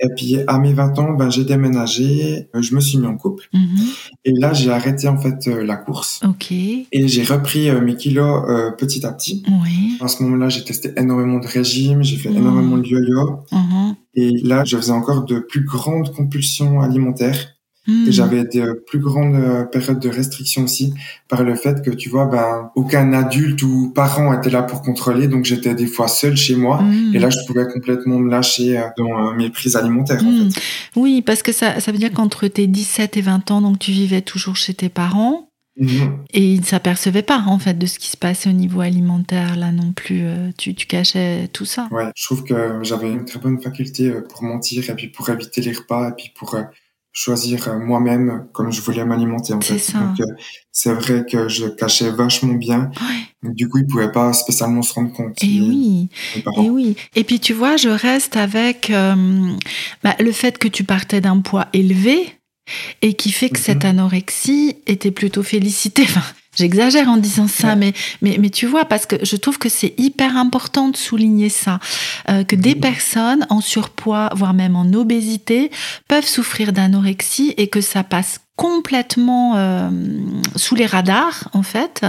[0.01, 3.17] Et puis à mes 20 ans, ben, j'ai déménagé, euh, je me suis mis en
[3.17, 3.79] couple mhm.
[4.25, 7.95] et là j'ai arrêté en fait euh, la course Ok, et j'ai repris euh, mes
[7.97, 9.45] kilos euh, petit à petit.
[9.63, 9.97] oui.
[10.01, 12.37] À ce moment-là, j'ai testé énormément de régimes, j'ai fait Mhm.
[12.39, 13.95] énormément de yo-yo Mhm.
[14.17, 17.54] et là je faisais encore de plus grandes compulsions alimentaires.
[17.87, 18.07] Hmm.
[18.09, 20.95] Et j'avais des plus grandes euh, périodes de restriction aussi
[21.29, 25.29] par le fait que tu vois ben aucun adulte ou parent était là pour contrôler
[25.29, 27.15] donc j'étais des fois seul chez moi Hmm.
[27.15, 30.51] et là je pouvais complètement me lâcher euh, dans euh, mes prises alimentaires en Hmm.
[30.51, 30.61] fait.
[30.97, 33.91] Oui, parce que ça, ça veut dire qu'entre tes 17 et 20 ans, donc tu
[33.91, 36.19] vivais toujours chez tes parents Mhm.
[36.33, 39.57] et ils ne s'apercevaient pas en fait de ce qui se passait au niveau alimentaire
[39.57, 40.23] là non plus.
[40.57, 41.89] Tu, tu cachais tout ça.
[41.91, 45.61] Ouais, je trouve que j'avais une très bonne faculté pour mentir et puis pour éviter
[45.63, 46.57] les repas et puis pour
[47.17, 49.93] choisir euh, moi-même comme je voulais m'alimenter en C'est fait.
[49.93, 49.99] ça.
[50.01, 50.25] Donc euh,
[50.73, 52.91] c'est vrai que je cachais vachement bien.
[53.01, 53.51] Ouais.
[53.55, 55.43] Du coup, ils pouvaient pas spécialement se rendre compte.
[55.43, 56.09] Et oui.
[56.57, 56.97] Et oui.
[57.15, 59.15] Et puis tu vois, je reste avec euh,
[60.03, 62.19] bah, le fait que tu partais d'un poids élevé
[63.03, 63.65] et qui fait que Mhm.
[63.65, 66.03] cette anorexie était plutôt félicitée.
[66.09, 66.23] Enfin,
[66.57, 67.77] J'exagère en disant ça, Ouais.
[67.77, 71.49] mais, mais, mais tu vois, parce que je trouve que c'est hyper important de souligner
[71.49, 71.81] ça,
[72.29, 72.81] euh, que des Mhm.
[72.81, 75.71] personnes en surpoids, voire même en obésité,
[76.09, 79.91] peuvent souffrir d'anorexie et que ça passe complètement euh,
[80.57, 82.03] sous les radars, en fait,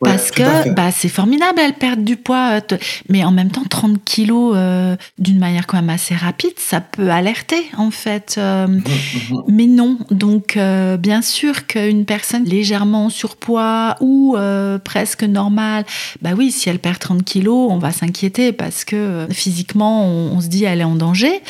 [0.00, 0.70] Ouais, parce que fait.
[0.74, 2.76] bah, c'est formidable, elles perdent du poids, euh,
[3.08, 7.10] mais en même temps, 30 kilos euh, d'une manière quand même assez rapide, ça peut
[7.10, 8.34] alerter, en fait.
[8.38, 8.82] euh, Mhm,
[9.30, 9.42] mhm.
[9.48, 15.84] mais non, donc euh, bien sûr qu'une personne légèrement en surpoids ou euh, presque normale,
[16.22, 20.40] bah oui, si elle perd 30 kilos, on va s'inquiéter parce que physiquement, on, on
[20.40, 21.40] se dit elle est en danger.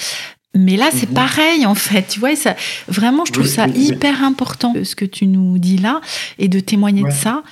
[0.55, 1.15] Mais là, c'est Mhm.
[1.15, 2.35] pareil en fait, tu vois.
[2.37, 2.57] Ça,
[2.89, 3.85] vraiment, je trouve Oui, ça oui, oui.
[3.89, 6.01] hyper important ce que tu nous dis là
[6.39, 7.11] et de témoigner Ouais.
[7.11, 7.43] de ça.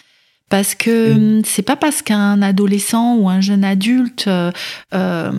[0.48, 4.52] Parce que hum, c'est pas parce qu'un adolescent ou un jeune adulte, euh,
[4.94, 5.32] euh,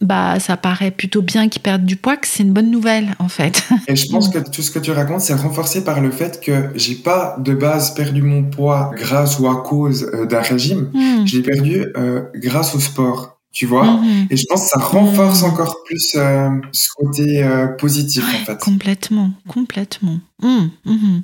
[0.00, 3.28] bah, ça paraît plutôt bien qu'il perde du poids que c'est une bonne nouvelle en
[3.28, 3.62] fait.
[3.86, 6.70] Et je pense que tout ce que tu racontes, c'est renforcé par le fait que
[6.74, 10.90] j'ai pas de base perdu mon poids grâce ou à cause euh, d'un régime.
[10.92, 11.24] Hmm.
[11.24, 13.84] Je l'ai perdu euh, grâce au sport, tu vois?
[13.84, 14.26] Mhm.
[14.30, 15.50] Et je pense que ça renforce Mhm.
[15.50, 18.58] encore plus euh, ce côté euh, positif en fait.
[18.58, 20.18] Complètement, complètement.
[20.42, 21.22] Hum, mhm.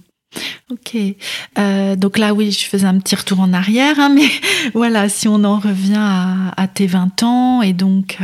[0.72, 0.96] Ok.
[1.58, 4.28] Euh, donc là, oui, je faisais un petit retour en arrière, hein, mais
[4.74, 8.18] voilà, si on en revient à, à tes 20 ans et donc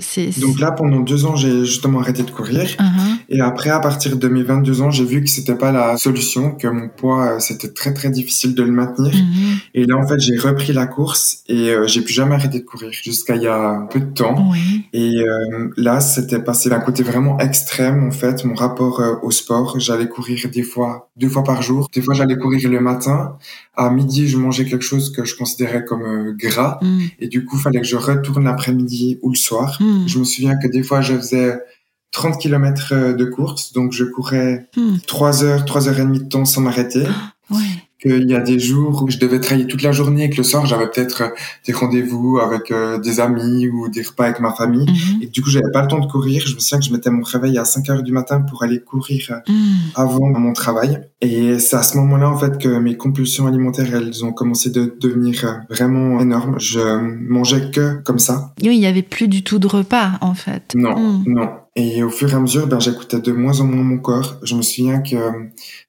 [0.00, 2.62] c'est Donc là, pendant deux ans, j'ai justement arrêté de courir.
[2.62, 3.16] Uh-huh.
[3.28, 6.52] Et après, à partir de mes 22 ans, j'ai vu que c'était pas la solution,
[6.52, 9.14] que mon poids, euh, c'était très très difficile de le maintenir.
[9.14, 9.58] Mhm.
[9.74, 12.64] Et là, en fait, j'ai repris la course et euh, j'ai plus jamais arrêté de
[12.64, 14.48] courir jusqu'à il y a peu de temps.
[14.50, 14.84] Oui.
[14.92, 19.30] Et euh, là, c'était passé d'un côté vraiment extrême, en fait, mon rapport euh, au
[19.30, 19.78] sport.
[19.80, 21.88] J'allais courir des fois, deux fois par jour.
[21.92, 23.36] Des fois, j'allais courir le matin.
[23.76, 26.78] À midi, je mangeais quelque chose que je considérais comme euh, gras.
[26.82, 27.00] Mm.
[27.20, 29.76] Et du coup, fallait que je retourne l'après-midi ou le soir.
[29.80, 30.06] Mm.
[30.06, 31.58] Je me souviens que des fois, je faisais
[32.12, 33.72] 30 km de course.
[33.74, 34.96] Donc, je courais Mm.
[35.06, 37.04] 3 heures, 3 heures et demie de temps sans m'arrêter.
[37.50, 37.58] Ouais.
[38.06, 40.42] Qu'il y a des jours où je devais travailler toute la journée et que le
[40.44, 41.28] soir, j'avais peut-être euh,
[41.66, 44.86] des rendez-vous avec euh, des amis ou des repas avec ma famille.
[44.86, 45.22] Mhm.
[45.22, 46.42] Et du coup, j'avais pas le temps de courir.
[46.46, 48.80] Je me souviens que je mettais mon réveil à 5 heures du matin pour aller
[48.80, 49.54] courir euh, Mm.
[49.96, 51.00] avant mon travail.
[51.20, 54.94] Et c'est à ce moment-là, en fait, que mes compulsions alimentaires, elles ont commencé de
[55.00, 56.56] devenir vraiment énormes.
[56.58, 56.80] Je
[57.28, 58.54] mangeais que comme ça.
[58.62, 60.72] Oui, il y avait plus du tout de repas en fait.
[60.74, 61.24] Non, Mm.
[61.26, 61.48] non.
[61.78, 64.38] Et au fur et à mesure, ben, j'écoutais de moins en moins mon corps.
[64.42, 65.30] Je me souviens que euh,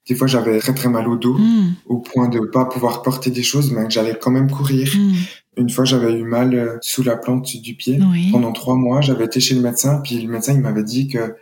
[0.07, 1.75] des fois, j'avais très très mal au dos, Mm.
[1.87, 4.91] au point de pas pouvoir porter des choses, mais que j'allais quand même courir.
[4.93, 5.13] Mm.
[5.61, 7.99] Une fois, j'avais eu mal euh, sous la plante du pied.
[8.11, 8.31] Oui.
[8.31, 11.35] Pendant trois mois, j'avais été chez le médecin, puis le médecin, il m'avait dit que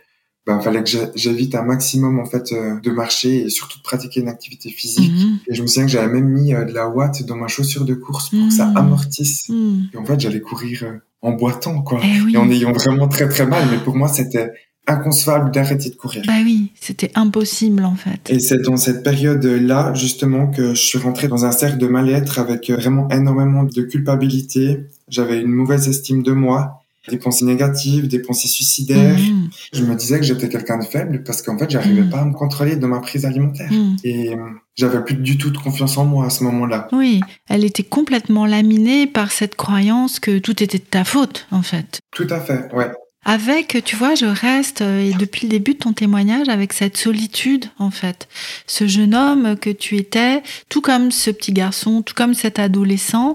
[0.46, 4.20] ben, fallait que j'évite un maximum en fait euh, de marcher et surtout de pratiquer
[4.20, 5.12] une activité physique.
[5.12, 5.38] Mhm.
[5.48, 7.84] Et je me souviens que j'avais même mis euh, de la ouate dans ma chaussure
[7.84, 9.50] de course pour que ça amortisse.
[9.92, 10.84] Et en fait, j'allais courir
[11.22, 12.00] en boitant, quoi.
[12.04, 12.34] Eh oui.
[12.34, 13.64] Et en ayant vraiment très très mal.
[13.70, 14.52] Mais pour moi, c'était
[14.86, 16.22] inconcevable d'arrêter de courir.
[16.26, 18.20] Bah oui, c'était impossible en fait.
[18.30, 22.38] Et c'est dans cette période-là, justement, que je suis rentré dans un cercle de mal-être
[22.38, 24.86] avec euh, vraiment énormément de culpabilité.
[25.08, 29.18] J'avais une mauvaise estime de moi, des pensées négatives, des pensées suicidaires.
[29.18, 29.48] Mhm.
[29.72, 32.10] Je me disais que j'étais quelqu'un de faible parce qu'en fait, j'arrivais Mhm.
[32.10, 33.70] pas à me contrôler dans ma prise alimentaire.
[33.72, 33.96] Mm.
[34.04, 34.36] Et euh,
[34.76, 36.88] j'avais plus du tout de confiance en moi à ce moment-là.
[36.92, 41.62] Oui, elle était complètement laminée par cette croyance que tout était de ta faute en
[41.62, 42.00] fait.
[42.14, 42.90] Tout à fait, ouais.
[43.28, 46.96] Avec, tu vois, je reste, euh, et depuis le début de ton témoignage, avec cette
[46.96, 48.28] solitude, en fait.
[48.68, 53.34] Ce jeune homme que tu étais, tout comme ce petit garçon, tout comme cet adolescent,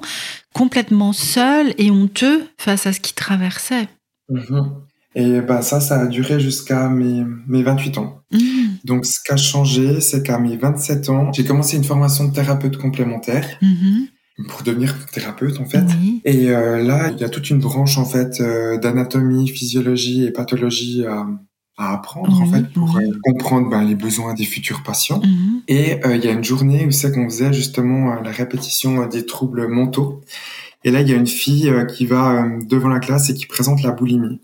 [0.54, 3.90] complètement seul et honteux face à ce qui traversait.
[4.30, 4.76] Mhm.
[5.16, 8.22] Et bah ça, ça a duré jusqu'à mes, mes 28 ans.
[8.32, 8.42] Mhm.
[8.86, 12.34] Donc ce qui a changé, c'est qu'à mes 27 ans, j'ai commencé une formation de
[12.34, 14.08] thérapeute complémentaire Mhm.
[14.48, 15.84] pour devenir thérapeute en fait.
[16.00, 16.22] Oui.
[16.24, 20.32] Et euh, là, il y a toute une branche en fait euh, d'anatomie, physiologie et
[20.32, 21.28] pathologie à,
[21.78, 23.04] à apprendre en fait pour oui.
[23.06, 25.20] euh, comprendre ben, les besoins des futurs patients.
[25.24, 25.62] Mhm.
[25.68, 29.26] Et euh, il y a une journée où c'est qu'on faisait justement la répétition des
[29.26, 30.22] troubles mentaux.
[30.86, 33.84] Et là, il y a une fille qui va devant la classe et qui présente
[33.84, 34.40] la boulimie.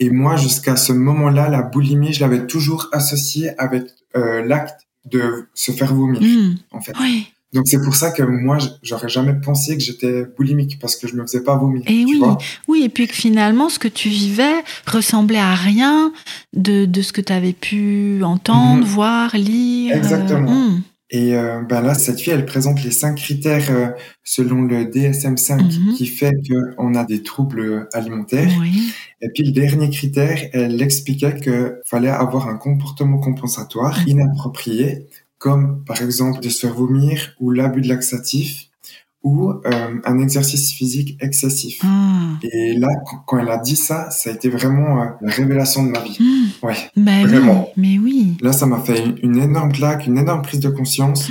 [0.00, 3.84] Et moi, jusqu'à ce moment-là, la boulimie, je l'avais toujours associée avec
[4.16, 6.56] euh, l'acte de se faire vomir, Mhm.
[6.72, 6.92] en fait.
[7.00, 7.26] Oui.
[7.54, 11.14] Donc c'est pour ça que moi, j'aurais jamais pensé que j'étais boulimique parce que je
[11.16, 11.80] me faisais pas vomir.
[11.86, 12.36] Et tu oui, vois
[12.68, 16.12] oui, et puis que finalement, ce que tu vivais ressemblait à rien
[16.54, 18.90] de, de ce que tu avais pu entendre, Mhm.
[18.92, 19.94] voir, lire.
[19.94, 20.72] euh, Exactement.
[21.10, 23.88] Et euh, ben là, cette fille, elle présente les cinq critères euh,
[24.24, 25.94] selon le DSM-5 Mhm.
[25.94, 26.32] qui fait
[26.76, 28.50] qu'on a des troubles alimentaires.
[28.60, 28.92] Oui.
[29.22, 34.08] Et puis le dernier critère, elle expliquait que fallait avoir un comportement compensatoire Mhm.
[34.08, 35.06] inapproprié,
[35.38, 38.67] comme par exemple de se faire vomir ou l'abus de laxatif
[39.28, 39.60] ou euh,
[40.04, 41.80] un exercice physique excessif.
[41.84, 42.38] Ah.
[42.42, 42.88] Et là,
[43.26, 46.16] quand- elle a dit ça, ça a été vraiment euh, la révélation de ma vie.
[46.20, 46.48] Mhm.
[46.62, 46.76] Ouais.
[46.96, 47.68] Bah Vraiment.
[47.76, 48.36] oui, mais oui.
[48.40, 51.28] Là, ça m'a fait une, énorme claque, une énorme prise de conscience.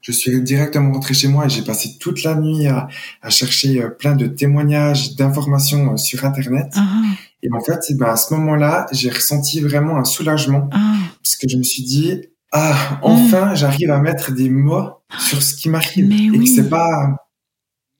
[0.00, 2.88] Je suis directement rentré chez moi et j'ai passé toute la nuit à,
[3.22, 6.66] à chercher euh, plein de témoignages, d'informations euh, sur Internet.
[6.76, 7.02] Ah,
[7.42, 10.94] Et en fait, ben, à ce moment-là, j'ai ressenti vraiment un soulagement ah.
[11.22, 12.20] parce que je me suis dit,
[12.52, 16.44] ah, enfin, j'arrive à mettre des mots sur ce qui m'arrive Mais et oui.
[16.44, 17.16] que c'est pas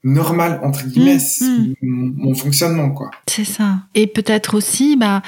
[0.05, 1.75] normal entre guillemets Mm, mm.
[1.83, 3.11] mon, mon fonctionnement quoi.
[3.29, 3.79] C'est ça.
[3.95, 5.23] Et peut-être aussi, bah,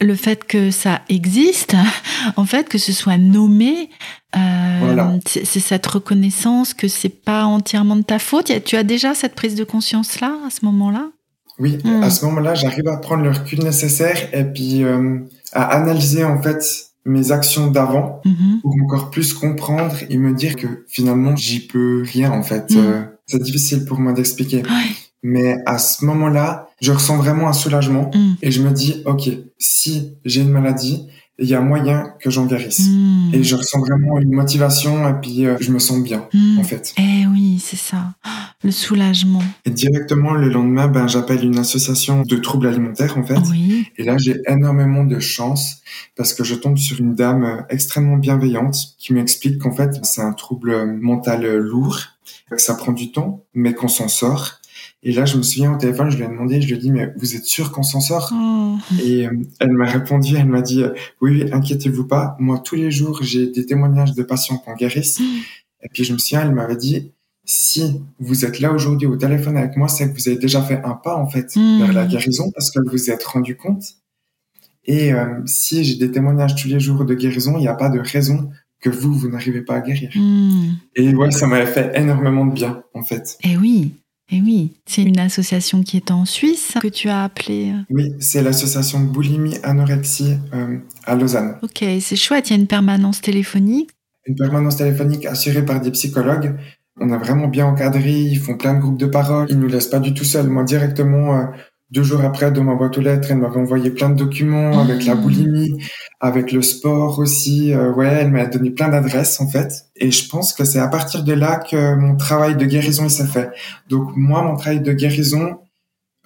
[0.00, 1.76] le fait que ça existe,
[2.36, 3.90] en fait, que ce soit nommé,
[4.36, 5.12] euh, Voilà.
[5.26, 8.50] c'est cette reconnaissance que c'est pas entièrement de ta faute.
[8.64, 11.10] Tu as déjà cette prise de conscience là, à ce moment-là?
[11.60, 12.02] Oui, Mm.
[12.02, 15.20] à ce moment-là, j'arrive à prendre le recul nécessaire et puis euh,
[15.52, 16.60] à analyser en fait
[17.06, 18.60] mes actions d'avant Mhm.
[18.62, 22.72] pour encore plus comprendre et me dire que finalement j'y peux rien en fait.
[22.74, 24.58] Euh, c'est difficile pour moi d'expliquer.
[24.58, 24.90] Ouais.
[25.22, 28.34] Mais à ce moment-là, je ressens vraiment un soulagement Mm.
[28.42, 31.06] et je me dis, ok, si j'ai une maladie,
[31.38, 32.86] il y a moyen que j'en guérisse.
[32.88, 33.30] Mm.
[33.32, 36.58] Et je ressens vraiment une motivation et puis euh, je me sens bien Mm.
[36.58, 36.92] en fait.
[36.98, 38.14] Eh oui, c'est ça.
[38.62, 39.42] Le soulagement.
[39.64, 43.38] Et directement le lendemain, ben, j'appelle une association de troubles alimentaires en fait.
[43.50, 43.86] Oui.
[43.96, 45.78] Et là, j'ai énormément de chance
[46.16, 50.22] parce que je tombe sur une dame euh, extrêmement bienveillante qui m'explique qu'en fait, c'est
[50.22, 52.04] un trouble mental euh, lourd, que
[52.56, 54.60] ça prend du temps, mais qu'on s'en sort
[55.02, 56.90] Et là, je me souviens au téléphone, je lui ai demandé, je lui ai dit,
[56.90, 58.32] mais vous êtes sûr qu'on s'en sort?
[58.34, 58.76] Oh.
[59.02, 62.36] Et euh, elle m'a répondu, elle m'a dit, euh, oui, oui, inquiétez-vous pas.
[62.38, 65.20] Moi, tous les jours, j'ai des témoignages de patients qu'on guérisse.
[65.82, 67.12] Et puis, je me souviens, elle m'avait dit,
[67.44, 70.80] si vous êtes là aujourd'hui au téléphone avec moi, c'est que vous avez déjà fait
[70.82, 71.78] un pas, en fait, Mm.
[71.80, 73.84] vers la guérison parce que vous vous êtes rendu compte.
[74.86, 77.88] Et euh, si j'ai des témoignages tous les jours de guérison, il n'y a pas
[77.88, 78.50] de raison
[78.84, 80.10] que vous, vous n'arrivez pas à guérir.
[80.14, 80.74] Hmm.
[80.94, 83.38] Et ouais, ça m'avait fait énormément de bien, en fait.
[83.42, 83.94] Eh oui,
[84.30, 84.74] eh oui.
[84.84, 87.72] C'est une association qui est en Suisse que tu as appelée.
[87.72, 91.56] euh, Oui, c'est l'association Boulimie Anorexie euh, à Lausanne.
[91.62, 92.50] Ok, c'est chouette.
[92.50, 93.88] Il y a une permanence téléphonique.
[94.26, 96.54] Une permanence téléphonique assurée par des psychologues.
[97.00, 99.88] On a vraiment bien encadré, ils font plein de groupes de parole, ils nous laissent
[99.88, 100.48] pas du tout seuls.
[100.48, 101.44] Moi, directement, euh,
[101.90, 105.04] deux jours après, dans ma boîte aux lettres, elle m'avait envoyé plein de documents avec
[105.04, 105.20] la Mmh.
[105.20, 105.78] boulimie,
[106.20, 107.72] avec le sport aussi.
[107.72, 109.86] Euh, ouais, elle m'a donné plein d'adresses, en fait.
[109.96, 113.10] Et je pense que c'est à partir de là que mon travail de guérison, il
[113.10, 113.50] s'est fait.
[113.88, 115.58] Donc, moi, mon travail de guérison,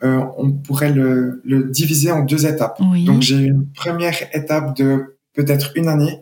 [0.04, 2.78] euh, on pourrait le, le diviser en deux étapes.
[2.92, 3.04] Oui.
[3.04, 6.20] Donc j'ai eu une première étape de peut-être une année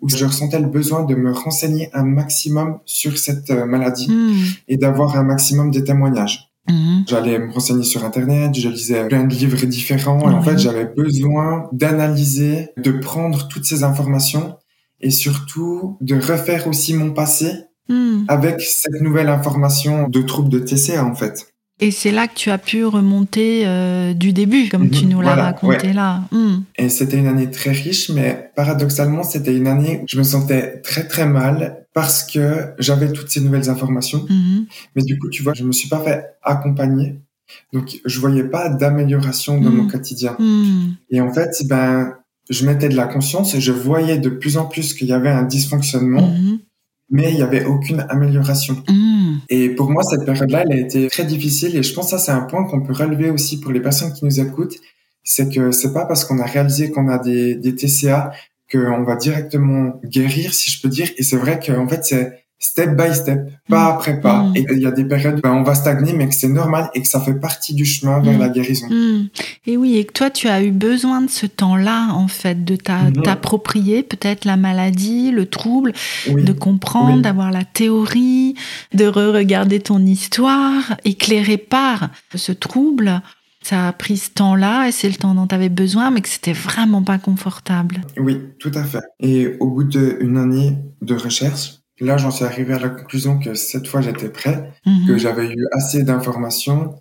[0.00, 4.34] où je ressentais le besoin de me renseigner un maximum sur cette euh, maladie Hmm.
[4.68, 6.50] et d'avoir un maximum de témoignages.
[6.68, 7.04] Mhm.
[7.08, 10.86] J'allais me renseigner sur Internet, je lisais plein de livres différents et en fait j'avais
[10.86, 14.56] besoin d'analyser, de prendre toutes ces informations
[15.00, 17.52] et surtout de refaire aussi mon passé
[17.86, 18.24] Hmm.
[18.28, 21.48] avec cette nouvelle information de troubles de TCA en fait.
[21.80, 25.20] Et c'est là que tu as pu remonter euh, du début, comme Mhm, tu nous
[25.20, 26.22] l'as voilà, raconté là.
[26.32, 26.60] Hmm.
[26.78, 30.80] Et c'était une année très riche, mais paradoxalement, c'était une année où je me sentais
[30.80, 34.26] très très mal parce que j'avais toutes ces nouvelles informations.
[34.28, 34.66] Mhm.
[34.96, 37.20] Mais du coup, tu vois, je me suis pas fait accompagner.
[37.72, 39.74] Donc, je voyais pas d'amélioration dans Mm.
[39.76, 40.34] mon quotidien.
[40.38, 40.94] Hmm.
[41.10, 42.14] Et en fait, ben,
[42.50, 45.28] je mettais de la conscience et je voyais de plus en plus qu'il y avait
[45.30, 46.58] un dysfonctionnement, Mhm.
[47.10, 48.82] mais il y avait aucune amélioration.
[49.50, 51.76] Et pour moi, cette période-là, elle a été très difficile.
[51.76, 54.12] Et je pense que ça, c'est un point qu'on peut relever aussi pour les personnes
[54.14, 54.76] qui nous écoutent.
[55.22, 58.32] C'est que c'est pas parce qu'on a réalisé qu'on a des, des TCA
[58.76, 61.08] qu'on va directement guérir, si je peux dire.
[61.16, 63.94] Et c'est vrai qu'en fait, c'est step by step, pas Mm.
[63.94, 64.42] après pas.
[64.44, 64.56] Mm.
[64.56, 66.88] Et il y a des périodes où ben, on va stagner, mais que c'est normal
[66.94, 68.40] et que ça fait partie du chemin vers Mm.
[68.40, 68.86] la guérison.
[69.66, 72.74] Et oui, et que toi, tu as eu besoin de ce temps-là, en fait, de
[72.74, 73.22] Mhm.
[73.22, 75.92] t'approprier peut-être la maladie, le trouble,
[76.30, 76.42] Oui.
[76.44, 77.22] de comprendre, Oui.
[77.22, 78.54] d'avoir la théorie,
[78.94, 83.20] de re-regarder ton histoire, éclairée par ce trouble.
[83.64, 86.28] Ça a pris ce temps-là et c'est le temps dont tu avais besoin, mais que
[86.28, 88.02] c'était vraiment pas confortable.
[88.18, 89.02] Oui, tout à fait.
[89.20, 93.54] Et au bout d'une année de recherche, là, j'en suis arrivé à la conclusion que
[93.54, 94.70] cette fois, j'étais prêt.
[94.86, 95.06] Mhm.
[95.06, 96.94] que j'avais eu assez d'informations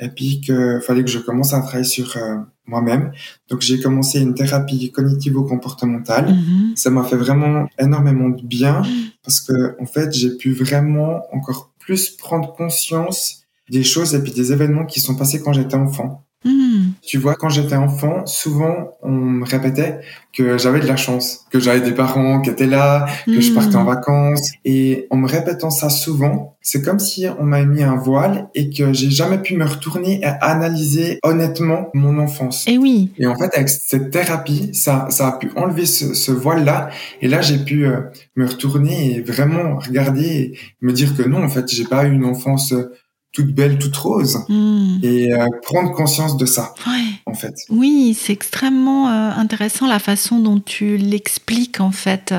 [0.00, 3.12] et puis que fallait que je commence à travailler sur euh, moi-même.
[3.48, 6.32] Donc j'ai commencé une thérapie cognitivo-comportementale.
[6.32, 6.72] Mhm.
[6.74, 8.82] Ça m'a fait vraiment énormément de bien
[9.22, 13.39] parce que en fait j'ai pu vraiment encore plus prendre conscience
[13.70, 16.24] des choses et puis des événements qui sont passés quand j'étais enfant.
[16.42, 16.92] Mhm.
[17.02, 20.00] Tu vois, quand j'étais enfant, souvent on me répétait
[20.32, 23.76] que j'avais de la chance, que j'avais des parents qui étaient là, que je partais
[23.76, 23.86] en Mhm.
[23.86, 24.50] vacances.
[24.64, 28.70] Et en me répétant ça souvent, c'est comme si on m'avait mis un voile et
[28.70, 32.64] que j'ai jamais pu me retourner et analyser honnêtement mon enfance.
[32.68, 36.32] Et oui, Et en fait, avec cette thérapie, ça, ça a pu enlever ce, ce
[36.32, 36.88] voile-là.
[37.20, 38.00] Et là, j'ai pu euh,
[38.36, 42.12] me retourner et vraiment regarder et me dire que non, en fait, j'ai pas eu
[42.12, 42.92] une enfance euh,
[43.32, 44.38] toute belle, toute rose.
[44.48, 44.98] Mhm.
[45.04, 47.04] Et euh, prendre conscience de ça, ouais.
[47.26, 47.54] en fait.
[47.68, 52.34] Oui, c'est extrêmement euh, intéressant la façon dont tu l'expliques en fait.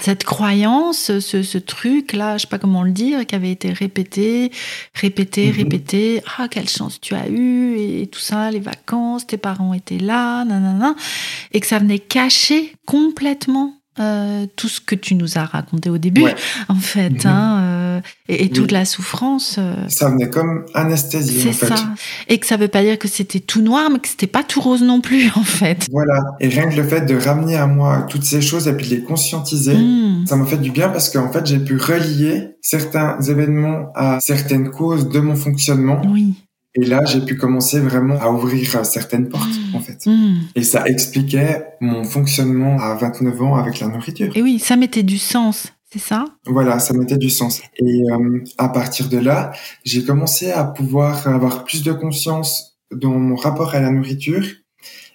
[0.00, 4.52] Cette croyance, ce, ce truc-là, je sais pas comment le dire, qui avait été répété,
[4.94, 5.56] répété, Mhm.
[5.56, 6.22] répété.
[6.38, 10.44] Ah, quelle chance tu as eu et tout ça, les vacances, tes parents étaient là,
[10.44, 10.94] nanana.
[11.52, 15.96] Et que ça venait cacher complètement euh, tout ce que tu nous as raconté au
[15.96, 16.34] début, Ouais.
[16.68, 17.30] en fait, Mhm.
[17.30, 17.60] hein,
[17.96, 19.56] euh, et, toute la souffrance.
[19.58, 21.66] euh, Ça venait comme anesthésie, c'est en fait.
[21.76, 21.88] ça.
[22.28, 24.60] Et que ça veut pas dire que c'était tout noir, mais que c'était pas tout
[24.60, 25.86] rose non plus, en fait.
[25.92, 26.20] Voilà.
[26.40, 28.94] Et rien que le fait de ramener à moi toutes ces choses et puis de
[28.96, 30.26] les conscientiser, Mm.
[30.26, 34.70] ça m'a fait du bien parce qu'en fait, j'ai pu relier certains événements à certaines
[34.70, 36.00] causes de mon fonctionnement.
[36.08, 36.34] Oui.
[36.78, 39.76] Et là, j'ai pu commencer vraiment à ouvrir euh, certaines portes, Mm.
[39.76, 40.04] en fait.
[40.06, 40.34] Mm.
[40.56, 44.30] Et ça expliquait mon fonctionnement à 29 ans avec la nourriture.
[44.36, 46.24] Et oui, ça mettait du sens, c'est ça?
[46.46, 47.62] Voilà, ça mettait du sens.
[47.78, 49.52] Et euh, à partir de là,
[49.84, 54.44] j'ai commencé à pouvoir avoir plus de conscience dans mon rapport à la nourriture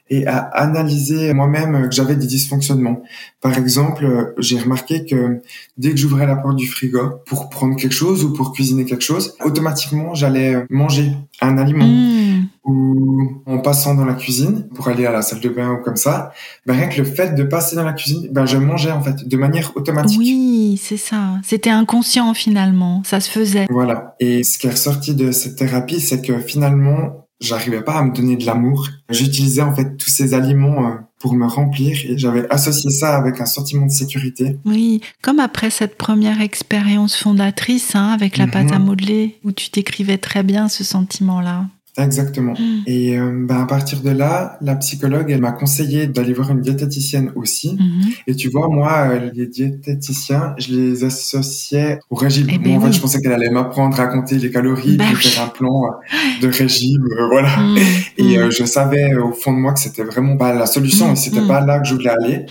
[0.10, 3.02] et à analyser moi-même que j'avais des dysfonctionnements.
[3.40, 5.42] Par exemple, j'ai remarqué que
[5.78, 9.04] dès que j'ouvrais la porte du frigo pour prendre quelque chose ou pour cuisiner quelque
[9.04, 11.86] chose, automatiquement j'allais manger un aliment.
[11.86, 12.31] Mm.
[12.64, 15.96] Ou en passant dans la cuisine pour aller à la salle de bain ou comme
[15.96, 16.32] ça,
[16.66, 19.28] ben rien que le fait de passer dans la cuisine, ben je mangeais en fait
[19.28, 20.20] de manière automatique.
[20.20, 21.40] Oui, c'est ça.
[21.44, 23.68] C'était inconscient finalement, ça se faisait.
[23.70, 24.16] Voilà.
[24.20, 28.14] Et ce qui est ressorti de cette thérapie, c'est que finalement, j'arrivais pas à me
[28.14, 28.90] donner de l'amour.
[29.10, 33.42] J'utilisais en fait tous ces aliments euh, pour me remplir et j'avais associé ça avec
[33.42, 34.58] un sentiment de sécurité.
[34.66, 38.86] Oui, comme après cette première expérience fondatrice hein, avec la pâte à mhm.
[38.86, 41.66] modeler où tu décrivais très bien ce sentiment-là.
[41.98, 42.54] Exactement.
[42.54, 42.84] Mm.
[42.88, 46.62] Et euh, ben, à partir de là, la psychologue, elle m'a conseillé d'aller voir une
[46.62, 47.76] diététicienne aussi.
[47.76, 48.14] Mm-hmm.
[48.28, 52.48] Et tu vois, moi, euh, les diététiciens, je les associais au régime.
[52.50, 55.44] Eh ben en fait, je pensais qu'elle allait m'apprendre à compter les calories, bah, faire
[55.44, 57.58] un plan euh, de régime, voilà.
[57.58, 57.78] Mm.
[58.18, 58.52] Et mm.
[58.52, 61.60] je savais au fond de moi que c'était vraiment pas la solution et c'était pas
[61.60, 62.46] là que je voulais aller.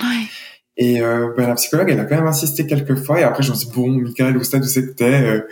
[0.76, 3.20] Et ben, la psychologue, elle a quand même insisté quelques fois.
[3.20, 5.42] Et après, je me suis dit, bon, Michael, au stade où c'était,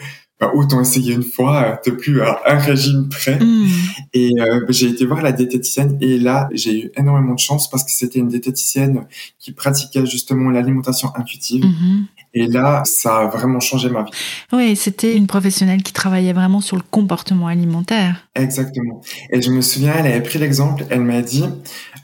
[0.40, 3.38] bah, autant essayer une fois, euh, t'es plus à un régime près.
[3.38, 3.66] Mm.
[4.14, 7.82] Et euh, j'ai été voir la diététicienne et là, j'ai eu énormément de chance parce
[7.82, 9.06] que c'était une diététicienne
[9.38, 11.64] qui pratiquait justement l'alimentation intuitive.
[11.64, 12.04] Mm-hmm.
[12.34, 14.10] Et là, ça a vraiment changé ma vie.
[14.52, 18.28] Oui, c'était une professionnelle qui travaillait vraiment sur le comportement alimentaire.
[18.34, 19.00] Exactement.
[19.30, 21.44] Et je me souviens, elle avait pris l'exemple, elle m'a dit,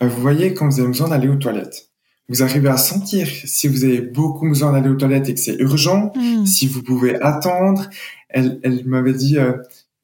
[0.02, 1.90] euh, vous voyez, quand vous avez besoin d'aller aux toilettes,
[2.28, 5.56] vous arrivez à sentir si vous avez beaucoup besoin d'aller aux toilettes et que c'est
[5.58, 6.46] urgent, mm.
[6.46, 7.88] si vous pouvez attendre,
[8.34, 9.52] elle, m'avait dit, euh,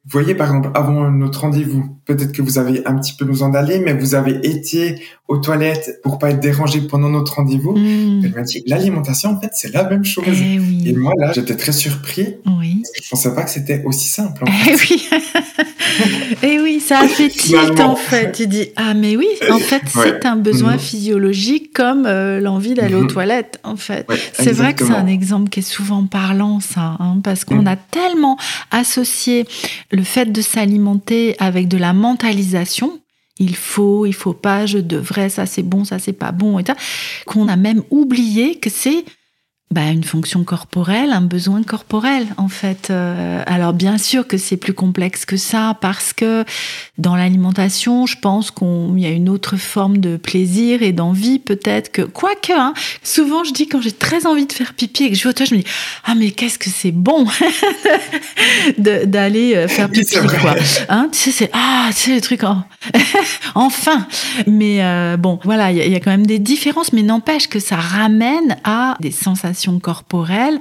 [0.06, 3.80] voyez par exemple avant notre rendez-vous, peut-être que vous avez un petit peu besoin d'aller,
[3.80, 7.72] mais vous avez été aux toilettes pour pas être dérangé pendant notre rendez-vous.
[7.72, 8.20] Hmm.
[8.24, 10.24] Elle m'a dit l'alimentation en fait c'est la même chose.
[10.26, 12.34] Eh Et moi là j'étais très surpris.
[12.46, 12.82] Oui.
[12.82, 14.42] Parce que je pensais pas que c'était aussi simple.
[14.42, 15.08] En eh oui.
[16.42, 18.32] Et eh oui, ça fait tilt en fait.
[18.32, 20.80] Tu dis ah mais oui, en fait c'est un besoin mhm.
[20.80, 23.12] physiologique comme euh, l'envie d'aller aux mhm.
[23.12, 24.08] toilettes en fait.
[24.32, 27.76] c'est vrai que c'est un exemple qui est souvent parlant ça, hein, parce qu'on a
[27.76, 28.36] tellement
[28.72, 29.46] associé
[29.92, 32.98] le fait de s'alimenter avec de la mentalisation
[33.40, 36.64] il faut, il faut pas, je devrais, ça c'est bon, ça c'est pas bon, et
[37.26, 39.04] qu'on a même oublié que c'est
[39.72, 42.88] bah, une fonction corporelle, un besoin corporel en fait.
[42.90, 46.44] Euh, alors bien sûr que c'est plus complexe que ça parce que
[46.98, 51.92] dans l'alimentation, je pense qu'il y a une autre forme de plaisir et d'envie peut-être
[51.92, 52.52] que quoique.
[52.52, 55.40] Hein, souvent je dis quand j'ai très envie de faire pipi et que je vais
[55.40, 55.66] au je me dis
[56.04, 57.28] ah mais qu'est-ce que c'est bon
[58.78, 60.56] d'aller euh, faire pipi quoi.
[60.88, 62.64] Hein, tu sais c'est ah tu sais le truc en...
[63.54, 64.08] enfin.
[64.48, 67.60] Mais euh, bon voilà il y, y a quand même des différences mais n'empêche que
[67.60, 70.58] ça ramène à des sensations corporelle,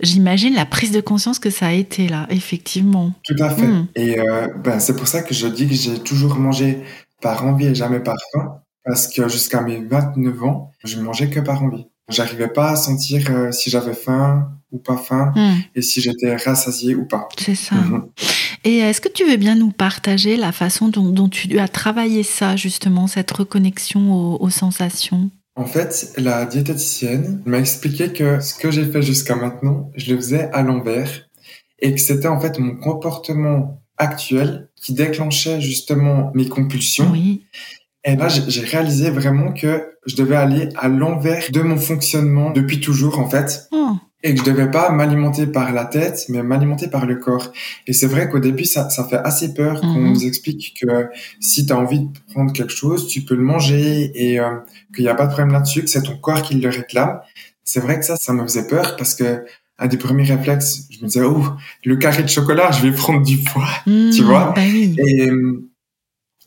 [0.00, 3.12] j'imagine la prise de conscience que ça a été là, effectivement.
[3.24, 3.66] Tout à fait.
[3.66, 3.86] Hmm.
[3.94, 6.82] Et euh, ben, c'est pour ça que je dis que j'ai toujours mangé
[7.20, 11.40] par envie et jamais par faim, parce que jusqu'à mes 29 ans, je mangeais que
[11.40, 11.86] par envie.
[12.08, 15.60] J'arrivais pas à sentir euh, si j'avais faim ou pas faim hmm.
[15.74, 17.28] et si j'étais rassasié ou pas.
[17.38, 17.76] C'est ça.
[17.76, 18.08] Mhm.
[18.64, 22.56] Et est-ce que tu veux bien nous partager la façon dont, tu as travaillé ça,
[22.56, 25.30] justement, cette reconnexion aux sensations?
[25.60, 30.16] En fait, la diététicienne m'a expliqué que ce que j'ai fait jusqu'à maintenant, je le
[30.16, 31.28] faisais à l'envers
[31.80, 37.10] et que c'était en fait mon comportement actuel qui déclenchait justement mes compulsions.
[37.12, 37.44] Oui.
[38.04, 42.80] Et là, j'ai réalisé vraiment que je devais aller à l'envers de mon fonctionnement depuis
[42.80, 43.68] toujours, en fait.
[43.70, 47.52] Oh et que je devais pas m'alimenter par la tête, mais m'alimenter par le corps.
[47.86, 50.10] Et c'est vrai qu'au début, ça, ça fait assez peur qu'on mhm.
[50.10, 51.08] nous explique que
[51.40, 54.58] si tu as envie de prendre quelque chose, tu peux le manger et euh,
[54.94, 57.20] qu'il n'y a pas de problème là-dessus, que c'est ton corps qui le réclame.
[57.64, 59.44] C'est vrai que ça, ça me faisait peur parce que
[59.78, 61.42] un des premiers réflexes, je me disais, oh,
[61.84, 64.52] le carré de chocolat, je vais prendre du poids, tu mhm, vois.
[64.54, 65.70] Bah et euh,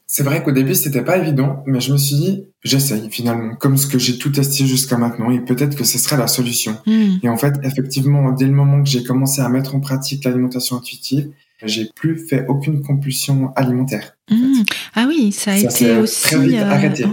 [0.05, 3.77] c'est vrai qu'au début, c'était pas évident, mais je me suis dit, j'essaye finalement, comme
[3.77, 6.77] ce que j'ai tout testé jusqu'à maintenant, et peut-être que ce serait la solution.
[6.85, 7.17] Hmm.
[7.21, 10.77] Et en fait, effectivement, dès le moment que j'ai commencé à mettre en pratique l'alimentation
[10.77, 11.29] intuitive,
[11.65, 14.17] j'ai plus fait aucune compulsion alimentaire.
[14.29, 14.63] Hmm.
[14.95, 17.05] Ah oui, ça a été aussi très vite euh, arrêté.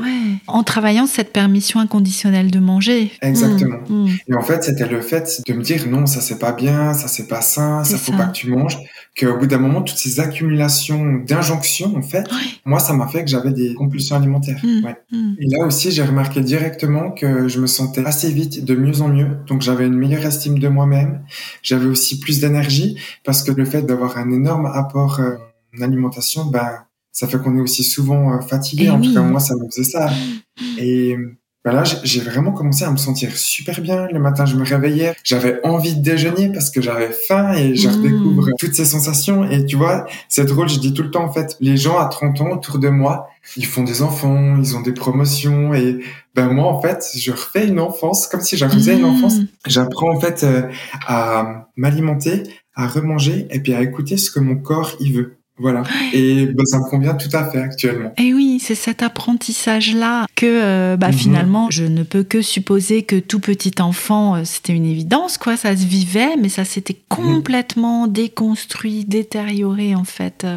[0.47, 3.11] en travaillant cette permission inconditionnelle de manger.
[3.21, 3.81] Exactement.
[3.89, 4.09] Hmm.
[4.29, 7.09] Et en fait, c'était le fait de me dire non, ça c'est pas bien, ça
[7.09, 8.79] c'est pas sain, ça faut pas que tu manges
[9.19, 12.27] qu'au bout d'un moment, toutes ces accumulations d'injonctions, en fait,
[12.65, 14.61] moi, ça m'a fait que j'avais des compulsions alimentaires.
[14.63, 14.97] Mmh, ouais.
[15.11, 15.33] Mmh.
[15.41, 19.09] Et là aussi, j'ai remarqué directement que je me sentais assez vite de mieux en
[19.09, 19.39] mieux.
[19.47, 21.23] Donc, j'avais une meilleure estime de moi-même.
[21.63, 25.37] J'avais aussi plus d'énergie parce que le fait d'avoir un énorme apport euh,
[25.77, 28.85] en alimentation, ben, ça fait qu'on est aussi souvent euh, fatigué.
[28.87, 30.11] Eh en tout cas, moi, ça me faisait ça.
[30.11, 31.17] Mmh, Et
[31.63, 34.09] ben là, j'ai vraiment commencé à me sentir super bien.
[34.11, 37.87] Le matin, je me réveillais, j'avais envie de déjeuner parce que j'avais faim et je
[37.87, 37.93] mmh.
[37.93, 39.45] redécouvre toutes ces sensations.
[39.45, 42.07] Et tu vois, c'est drôle, je dis tout le temps, en fait, les gens à
[42.07, 45.99] 30 ans autour de moi, ils font des enfants, ils ont des promotions et
[46.35, 49.41] ben moi, en fait, je refais une enfance comme si j'amusais une enfance.
[49.41, 49.47] Mmh.
[49.67, 50.63] J'apprends, en fait, euh,
[51.07, 52.45] à m'alimenter,
[52.75, 55.40] à remanger et puis à écouter ce que mon corps, il veut.
[55.61, 55.83] Voilà.
[56.15, 58.15] Et bah, ça me convient tout à fait actuellement.
[58.17, 61.13] Et oui, c'est cet apprentissage-là que euh, bah, mhm.
[61.13, 65.59] finalement, je ne peux que supposer que tout petit enfant, euh, c'était une évidence, quoi.
[65.59, 67.35] Ça se vivait, mais ça s'était mhm.
[67.35, 70.57] complètement déconstruit, détérioré, en fait, euh,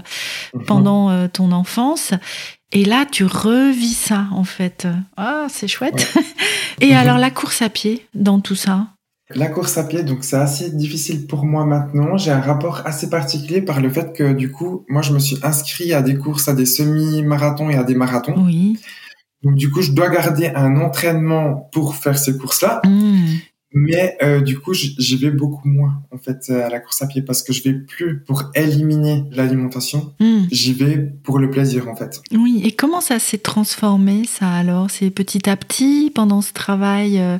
[0.53, 0.65] mhm.
[0.65, 2.13] pendant ton enfance.
[2.71, 4.87] Et là, tu revis ça, en fait.
[5.17, 6.13] Ah, c'est chouette.
[6.81, 8.87] Et alors, la course à pied dans tout ça?
[9.35, 12.17] La course à pied, donc c'est assez difficile pour moi maintenant.
[12.17, 15.37] J'ai un rapport assez particulier par le fait que du coup, moi je me suis
[15.43, 18.35] inscrit à des courses, à des semi-marathons et à des marathons.
[18.37, 18.79] Oui.
[19.43, 22.81] Donc du coup, je dois garder un entraînement pour faire ces courses-là.
[22.85, 23.25] Mmh.
[23.73, 27.23] Mais euh, du coup, j'y vais beaucoup moins en fait à la course à pied
[27.23, 30.13] parce que je vais plus pour éliminer l'alimentation.
[30.19, 30.43] Hmm.
[30.51, 32.21] J'y vais pour le plaisir en fait.
[32.31, 32.61] Oui.
[32.63, 34.91] Et comment ça s'est transformé ça alors?
[34.91, 37.39] C'est petit à petit pendant ce travail euh,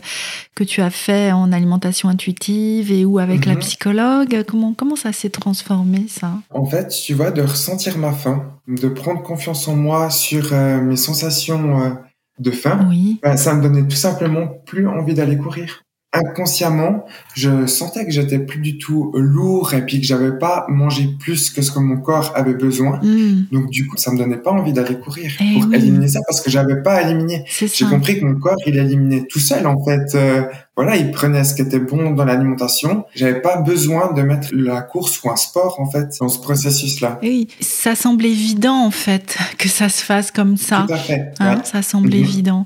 [0.56, 3.60] que tu as fait en alimentation intuitive et ou avec la mhm.
[3.60, 4.44] psychologue?
[4.48, 6.34] Comment comment ça s'est transformé ça?
[6.50, 10.82] En fait, tu vois, de ressentir ma faim, de prendre confiance en moi sur euh,
[10.82, 11.96] mes sensations
[12.40, 13.20] de faim, oui.
[13.22, 18.38] bah, ça me donnait tout simplement plus envie d'aller courir inconsciemment, je sentais que j'étais
[18.38, 21.97] plus du tout lourd et puis que j'avais pas mangé plus que ce que mon
[21.97, 22.99] corps avait besoin.
[23.01, 23.45] Hmm.
[23.51, 26.41] Donc du coup, ça me donnait pas envie d'aller courir eh pour éliminer ça parce
[26.41, 27.45] que j'avais pas éliminé.
[27.47, 30.16] J'ai compris que mon corps, il éliminait tout seul en fait.
[30.16, 30.43] Euh,
[30.76, 33.06] voilà, il prenait ce qui était bon dans l'alimentation.
[33.14, 37.20] J'avais pas besoin de mettre la course ou un sport en fait dans ce processus-là.
[37.22, 40.86] Oui, ça semble évident en fait que ça se fasse comme ça.
[40.88, 41.34] Tout à fait.
[41.40, 42.16] Hein, ça semble mhm.
[42.16, 42.66] évident.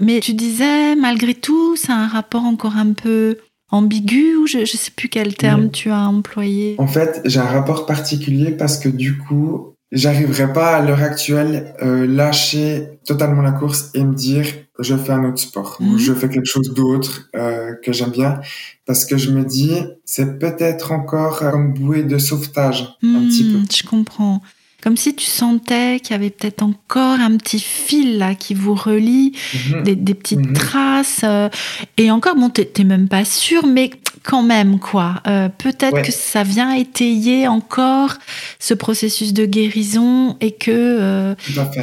[0.00, 3.38] Mais tu disais, malgré tout, ça a un rapport encore un peu
[3.70, 6.76] ambigu ou je ne sais plus quel terme tu as employé.
[6.78, 11.74] En fait, j'ai un rapport particulier parce que du coup, j'arriverai pas à l'heure actuelle
[11.82, 14.46] euh, lâcher totalement la course et me dire
[14.78, 15.98] je fais un autre sport ou mhm.
[15.98, 18.40] je fais quelque chose d'autre euh, que j'aime bien
[18.86, 19.72] parce que je me dis
[20.04, 23.74] c'est peut-être encore comme bouée de sauvetage un petit hmm, peu.
[23.74, 24.42] Je comprends
[24.82, 28.74] comme si tu sentais qu'il y avait peut-être encore un petit fil là qui vous
[28.74, 29.32] relie,
[29.72, 29.82] mhm.
[29.82, 30.52] des, petites mhm.
[30.52, 31.22] traces.
[31.24, 31.48] Euh,
[31.96, 33.90] et encore, bon, t'es même pas sûr, mais
[34.22, 35.16] quand même, quoi.
[35.26, 38.14] Euh, peut-être que ça vient étayer encore
[38.58, 41.34] ce processus de guérison et que euh,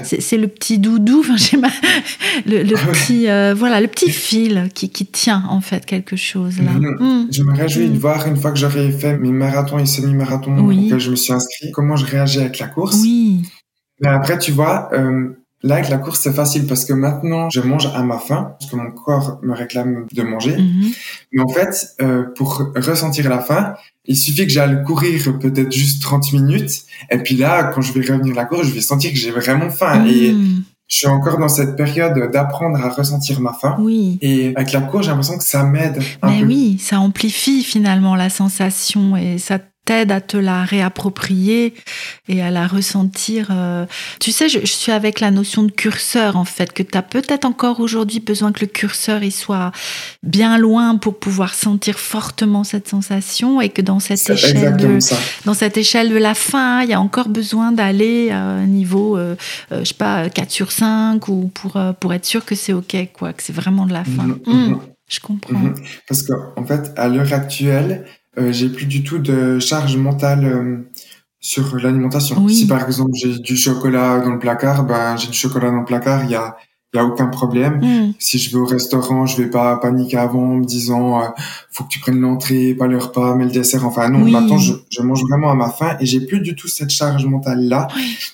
[0.04, 1.58] c'est le petit doudou, enfin, j'ai
[2.46, 3.26] le, le ah petit,
[3.58, 6.72] voilà, le petit fil qui, qui, tient en fait quelque chose là.
[6.72, 6.98] Mhm.
[7.00, 7.28] Mm.
[7.32, 8.00] Je me réjouis de mm.
[8.00, 10.86] voir une fois que j'aurai fait mes marathons et semi-marathons oui.
[10.86, 12.85] auxquels je me suis inscrit, comment je réagis avec la course.
[12.94, 13.44] Oui.
[14.02, 15.30] Mais après, tu vois, euh,
[15.64, 18.70] là, avec la course, c'est facile parce que maintenant, je mange à ma faim, parce
[18.70, 20.58] que mon corps me réclame de manger.
[20.58, 20.92] Mhm.
[21.32, 23.76] Mais en fait, euh, pour ressentir la faim,
[24.06, 26.84] il suffit que j'aille courir peut-être juste 30 minutes.
[27.10, 29.32] Et puis là, quand je vais revenir à la course, je vais sentir que j'ai
[29.32, 30.00] vraiment faim.
[30.00, 30.08] Mhm.
[30.08, 30.36] Et
[30.88, 33.76] je suis encore dans cette période d'apprendre à ressentir ma faim.
[33.80, 34.20] Oui.
[34.22, 36.00] Et avec la course, j'ai l'impression que ça m'aide.
[36.24, 41.74] Mais oui, ça amplifie finalement la sensation et ça t'aide à te la réapproprier
[42.28, 43.50] et à la ressentir.
[43.52, 43.86] Euh.
[44.20, 47.46] Tu sais, je, suis avec la notion de curseur, en fait, que tu as peut-être
[47.46, 49.72] encore aujourd'hui besoin que le curseur il soit
[50.24, 54.98] bien loin pour pouvoir sentir fortement cette sensation et que dans cette échelle de,
[55.46, 59.18] dans cette échelle de la fin, il y a encore besoin d'aller à un niveau,
[59.18, 59.36] euh,
[59.72, 62.96] euh, je sais pas, 4 sur 5 ou pour, pour être sûr que c'est OK,
[63.14, 64.28] quoi, que c'est vraiment de la fin.
[64.28, 64.44] Mm-hmm.
[64.48, 64.80] Mm-hmm.
[65.08, 65.54] je comprends.
[65.54, 66.02] Mm-hmm.
[66.08, 70.46] Parce qu'en en fait, à l'heure actuelle, euh, j'ai plus du tout de charge mentale
[70.46, 70.90] euh,
[71.40, 72.48] sur l'alimentation.
[72.48, 75.86] Si par exemple j'ai du chocolat dans le placard, ben j'ai du chocolat dans le
[75.86, 76.58] placard, il y a
[76.94, 77.82] y a aucun problème.
[77.82, 78.14] Mm.
[78.20, 81.28] Si je vais au restaurant, je vais pas paniquer avant en me disant euh,
[81.70, 83.86] faut que tu prennes l'entrée, pas le repas, mais le dessert.
[83.86, 86.70] Enfin non, maintenant je, je, mange vraiment à ma faim et j'ai plus du tout
[86.70, 87.88] cette charge mentale là.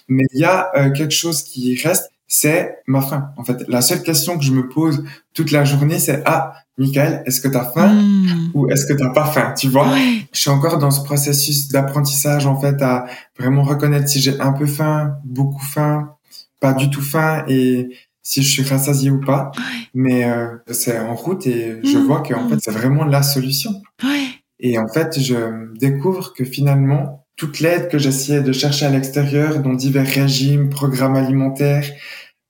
[0.07, 3.31] Mais il y a quelque chose qui reste, c'est ma faim.
[3.35, 7.23] En fait, la seule question que je me pose toute la journée, c'est ah, Michael,
[7.25, 8.51] est-ce que tu as faim hmm.
[8.53, 9.95] ou est-ce que tu pas faim Tu vois?
[10.33, 13.05] Je suis encore dans ce processus d'apprentissage en fait à
[13.37, 16.15] vraiment reconnaître si j'ai un peu faim, beaucoup faim,
[16.59, 17.89] pas du tout faim et
[18.23, 19.51] si je suis rassasié ou pas.
[19.93, 22.05] Mais euh, c'est en route et je hmm.
[22.07, 23.81] vois que en fait c'est vraiment la solution.
[24.63, 29.59] Et en fait, je découvre que finalement toute l'aide que j'essayais de chercher à l'extérieur,
[29.59, 31.85] dans divers régimes, programmes alimentaires,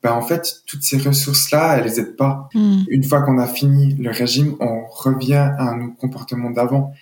[0.03, 2.49] ben en fait, toutes ces ressources-là, elles aident pas.
[2.53, 2.83] Hmm.
[2.89, 6.93] Une fois qu'on a fini le régime, on revient à nos comportements d'avant.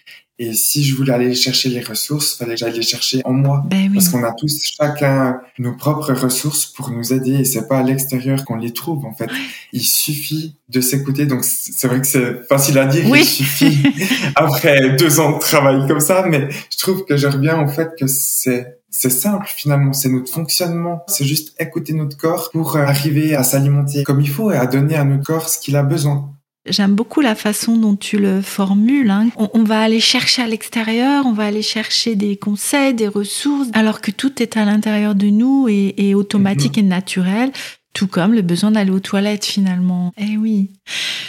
[0.41, 3.61] Et si je voulais aller chercher les ressources, fallait que j'aille les chercher en moi.
[3.69, 7.79] Ben Parce qu'on a tous chacun nos propres ressources pour nous aider et c'est pas
[7.79, 9.29] à l'extérieur qu'on les trouve, en fait.
[9.73, 11.25] Il suffit de s'écouter.
[11.25, 13.05] Donc, c'est vrai que c'est facile à dire.
[13.09, 13.19] Oui.
[13.19, 13.83] Il suffit
[14.35, 17.89] après deux ans de travail comme ça, mais je trouve que je reviens au fait
[17.99, 23.35] que c'est c'est simple finalement, c'est notre fonctionnement, c'est juste écouter notre corps pour arriver
[23.35, 26.33] à s'alimenter comme il faut et à donner à notre corps ce qu'il a besoin.
[26.65, 29.09] J'aime beaucoup la façon dont tu le formules.
[29.09, 29.29] Hein.
[29.37, 34.01] On, va aller chercher à l'extérieur, on va aller chercher des conseils, des ressources, alors
[34.01, 36.83] que tout est à l'intérieur de nous et, automatique mhm.
[36.83, 37.51] et naturel.
[37.93, 40.13] Tout comme le besoin d'aller aux toilettes finalement.
[40.17, 40.69] Eh oui.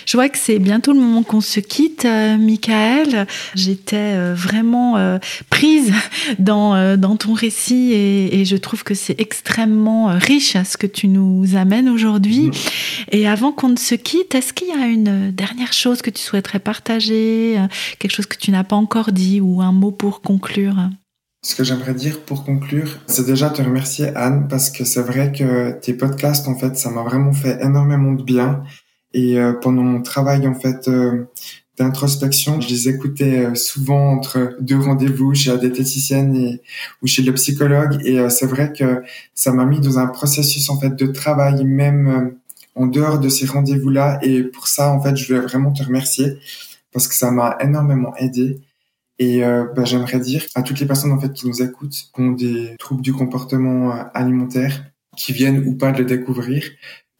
[0.06, 3.26] Je vois que c'est bientôt le moment qu'on se quitte, euh, Michael.
[3.54, 5.18] J'étais euh, vraiment euh,
[5.50, 5.92] prise
[6.38, 11.56] dans, dans ton récit et, je trouve que c'est extrêmement riche ce que tu nous
[11.56, 12.46] amènes aujourd'hui.
[12.46, 12.52] Mm.
[13.12, 16.22] Et avant qu'on ne se quitte, est-ce qu'il y a une dernière chose que tu
[16.22, 17.56] souhaiterais partager,
[17.98, 20.74] quelque chose que tu n'as pas encore dit ou un mot pour conclure?
[21.42, 25.32] Ce que j'aimerais dire pour conclure, c'est déjà te remercier Anne parce que c'est vrai
[25.32, 28.62] que tes podcasts en fait, ça m'a vraiment fait énormément de bien.
[29.14, 31.24] Et euh, pendant mon travail en fait euh,
[31.78, 36.60] d'introspection, je les écoutais euh, souvent entre deux rendez-vous chez la diététicienne et
[37.02, 37.98] ou chez le psychologue.
[38.04, 39.02] Et c'est vrai que
[39.34, 42.36] ça m'a mis dans un processus en fait de travail même
[42.74, 44.18] en dehors de ces rendez-vous-là.
[44.22, 46.36] Et pour ça en fait, je voulais vraiment te remercier
[46.92, 48.60] parce que ça m'a énormément aidé.
[49.20, 52.20] Et euh, bah, j'aimerais dire à toutes les personnes en fait qui nous écoutent, qui
[52.20, 56.64] ont des troubles du comportement euh, alimentaire, qui viennent ou pas de le découvrir,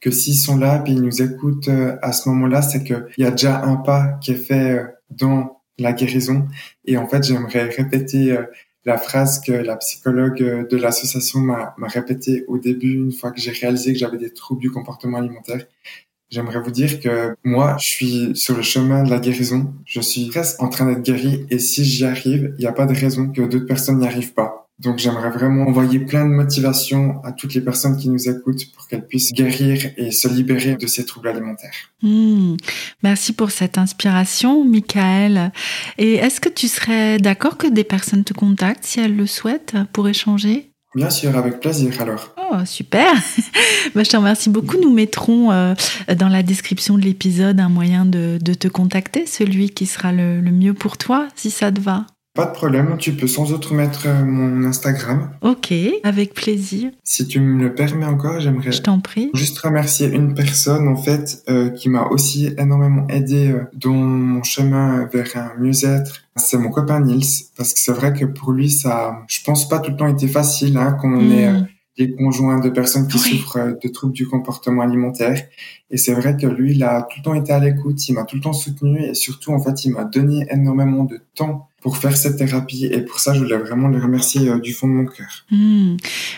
[0.01, 3.25] que s'ils sont là puis ils nous écoutent euh, à ce moment-là, c'est qu'il y
[3.25, 6.49] a déjà un pas qui est fait dans la guérison.
[6.87, 8.35] Et en fait, j'aimerais répéter
[8.87, 13.51] la phrase que la psychologue de l'association m'a répétée au début, une fois que j'ai
[13.51, 15.67] réalisé que j'avais des troubles du comportement alimentaire.
[16.31, 19.73] J'aimerais vous dire que moi, je suis sur le chemin de la guérison.
[19.85, 22.87] Je suis presque en train d'être guéri et si j'y arrive, il n'y a pas
[22.87, 24.69] de raison que d'autres personnes n'y arrivent pas.
[24.79, 28.87] Donc j'aimerais vraiment envoyer plein de motivation à toutes les personnes qui nous écoutent pour
[28.87, 31.75] qu'elles puissent guérir et se libérer de ces troubles alimentaires.
[32.01, 32.57] Hmm.
[33.03, 35.53] Merci pour cette inspiration, Michael.
[35.99, 39.77] Et est-ce que tu serais d'accord que des personnes te contactent si elles le souhaitent
[39.93, 40.71] pour échanger?
[40.95, 42.35] Bien sûr, avec plaisir alors.
[42.51, 43.13] Oh, super.
[43.95, 44.77] bah, je te remercie beaucoup.
[44.81, 45.75] Nous mettrons euh,
[46.17, 50.75] dans la description de l'épisode un moyen de, te contacter, celui qui sera le mieux
[50.75, 52.07] pour toi, si ça te va.
[52.33, 55.31] Pas de problème, tu peux sans autre mettre euh, mon Instagram.
[55.43, 55.75] Ok,
[56.05, 56.93] avec plaisir.
[57.03, 58.71] Si tu me le permets encore, j'aimerais.
[58.71, 59.31] Je t'en prie.
[59.35, 64.45] Juste remercier une personne en fait euh, qui m'a aussi énormément aidé euh, dans mon
[64.45, 66.23] chemin vers un mieux-être.
[66.37, 69.81] C'est mon copain Nils parce que c'est vrai que pour lui ça, je pense pas
[69.81, 71.67] tout le temps été facile hein, quand on est hmm.
[71.97, 75.43] Les conjoints de personnes qui souffrent de troubles du comportement alimentaire.
[75.91, 78.25] Et c'est vrai que lui, il a tout le temps été à l'écoute, il m'a
[78.25, 81.97] tout le temps soutenu et surtout, en fait, il m'a donné énormément de temps pour
[81.97, 82.87] faire cette thérapie.
[82.87, 85.45] Et pour ça, je voulais vraiment le remercier euh, du fond de mon cœur.
[85.51, 85.97] Hmm.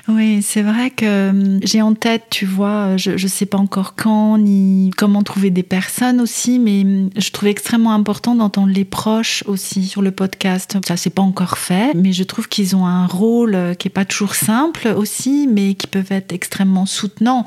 [0.08, 3.94] Oui, c'est vrai que hum, j'ai en tête, tu vois, je ne sais pas encore
[3.94, 8.84] quand ni comment trouver des personnes aussi, mais hum, je trouve extrêmement important d'entendre les
[8.84, 10.76] proches aussi sur le podcast.
[10.86, 13.92] Ça, c'est pas encore fait, mais je trouve qu'ils ont un rôle euh, qui est
[13.92, 17.44] pas toujours simple aussi, mais qui peuvent être extrêmement soutenants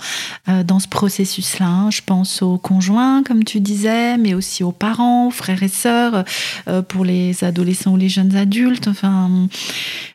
[0.50, 1.90] euh, dans ce processus-là.
[1.96, 6.26] Je pense aux conjoints, comme tu disais, mais aussi aux parents, aux frères et sœurs,
[6.90, 8.88] pour les adolescents ou les jeunes adultes.
[8.88, 9.30] Enfin,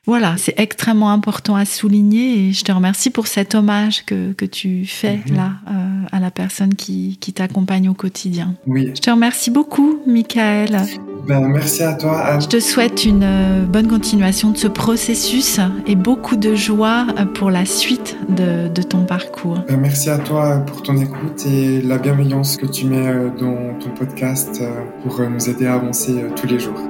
[0.07, 4.45] voilà, c'est extrêmement important à souligner et je te remercie pour cet hommage que, que
[4.45, 5.37] tu fais mhm.
[5.37, 8.55] là euh, à la personne qui, qui t'accompagne au quotidien.
[8.67, 8.91] Oui.
[8.95, 10.81] Je te remercie beaucoup, Michael.
[11.27, 12.41] Ben, merci à toi, Anne.
[12.41, 17.25] Je te souhaite une euh, bonne continuation de ce processus et beaucoup de joie euh,
[17.25, 19.59] pour la suite de, de ton parcours.
[19.69, 23.91] Ben, merci à toi pour ton écoute et la bienveillance que tu mets dans ton
[23.91, 24.63] podcast
[25.03, 26.81] pour nous aider à avancer tous les jours.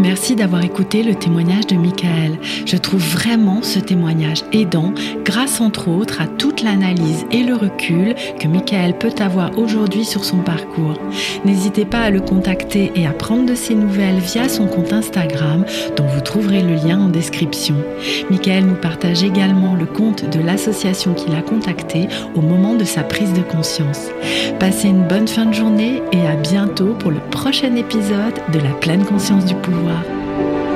[0.00, 2.38] Merci d'avoir écouté le témoignage de Michael.
[2.64, 4.94] Je trouve vraiment ce témoignage aidant
[5.24, 10.24] grâce entre autres à toute l'analyse et le recul que Michael peut avoir aujourd'hui sur
[10.24, 10.98] son parcours.
[11.44, 15.66] N'hésitez pas à le contacter et à prendre de ses nouvelles via son compte Instagram
[15.98, 17.76] dont vous trouverez le lien en description.
[18.30, 23.02] Michael nous partage également le compte de l'association qu'il a contacté au moment de sa
[23.02, 24.08] prise de conscience.
[24.58, 28.70] Passez une bonne fin de journée et à bientôt pour le prochain épisode de la
[28.80, 29.89] pleine conscience du pouvoir.
[29.90, 30.69] love.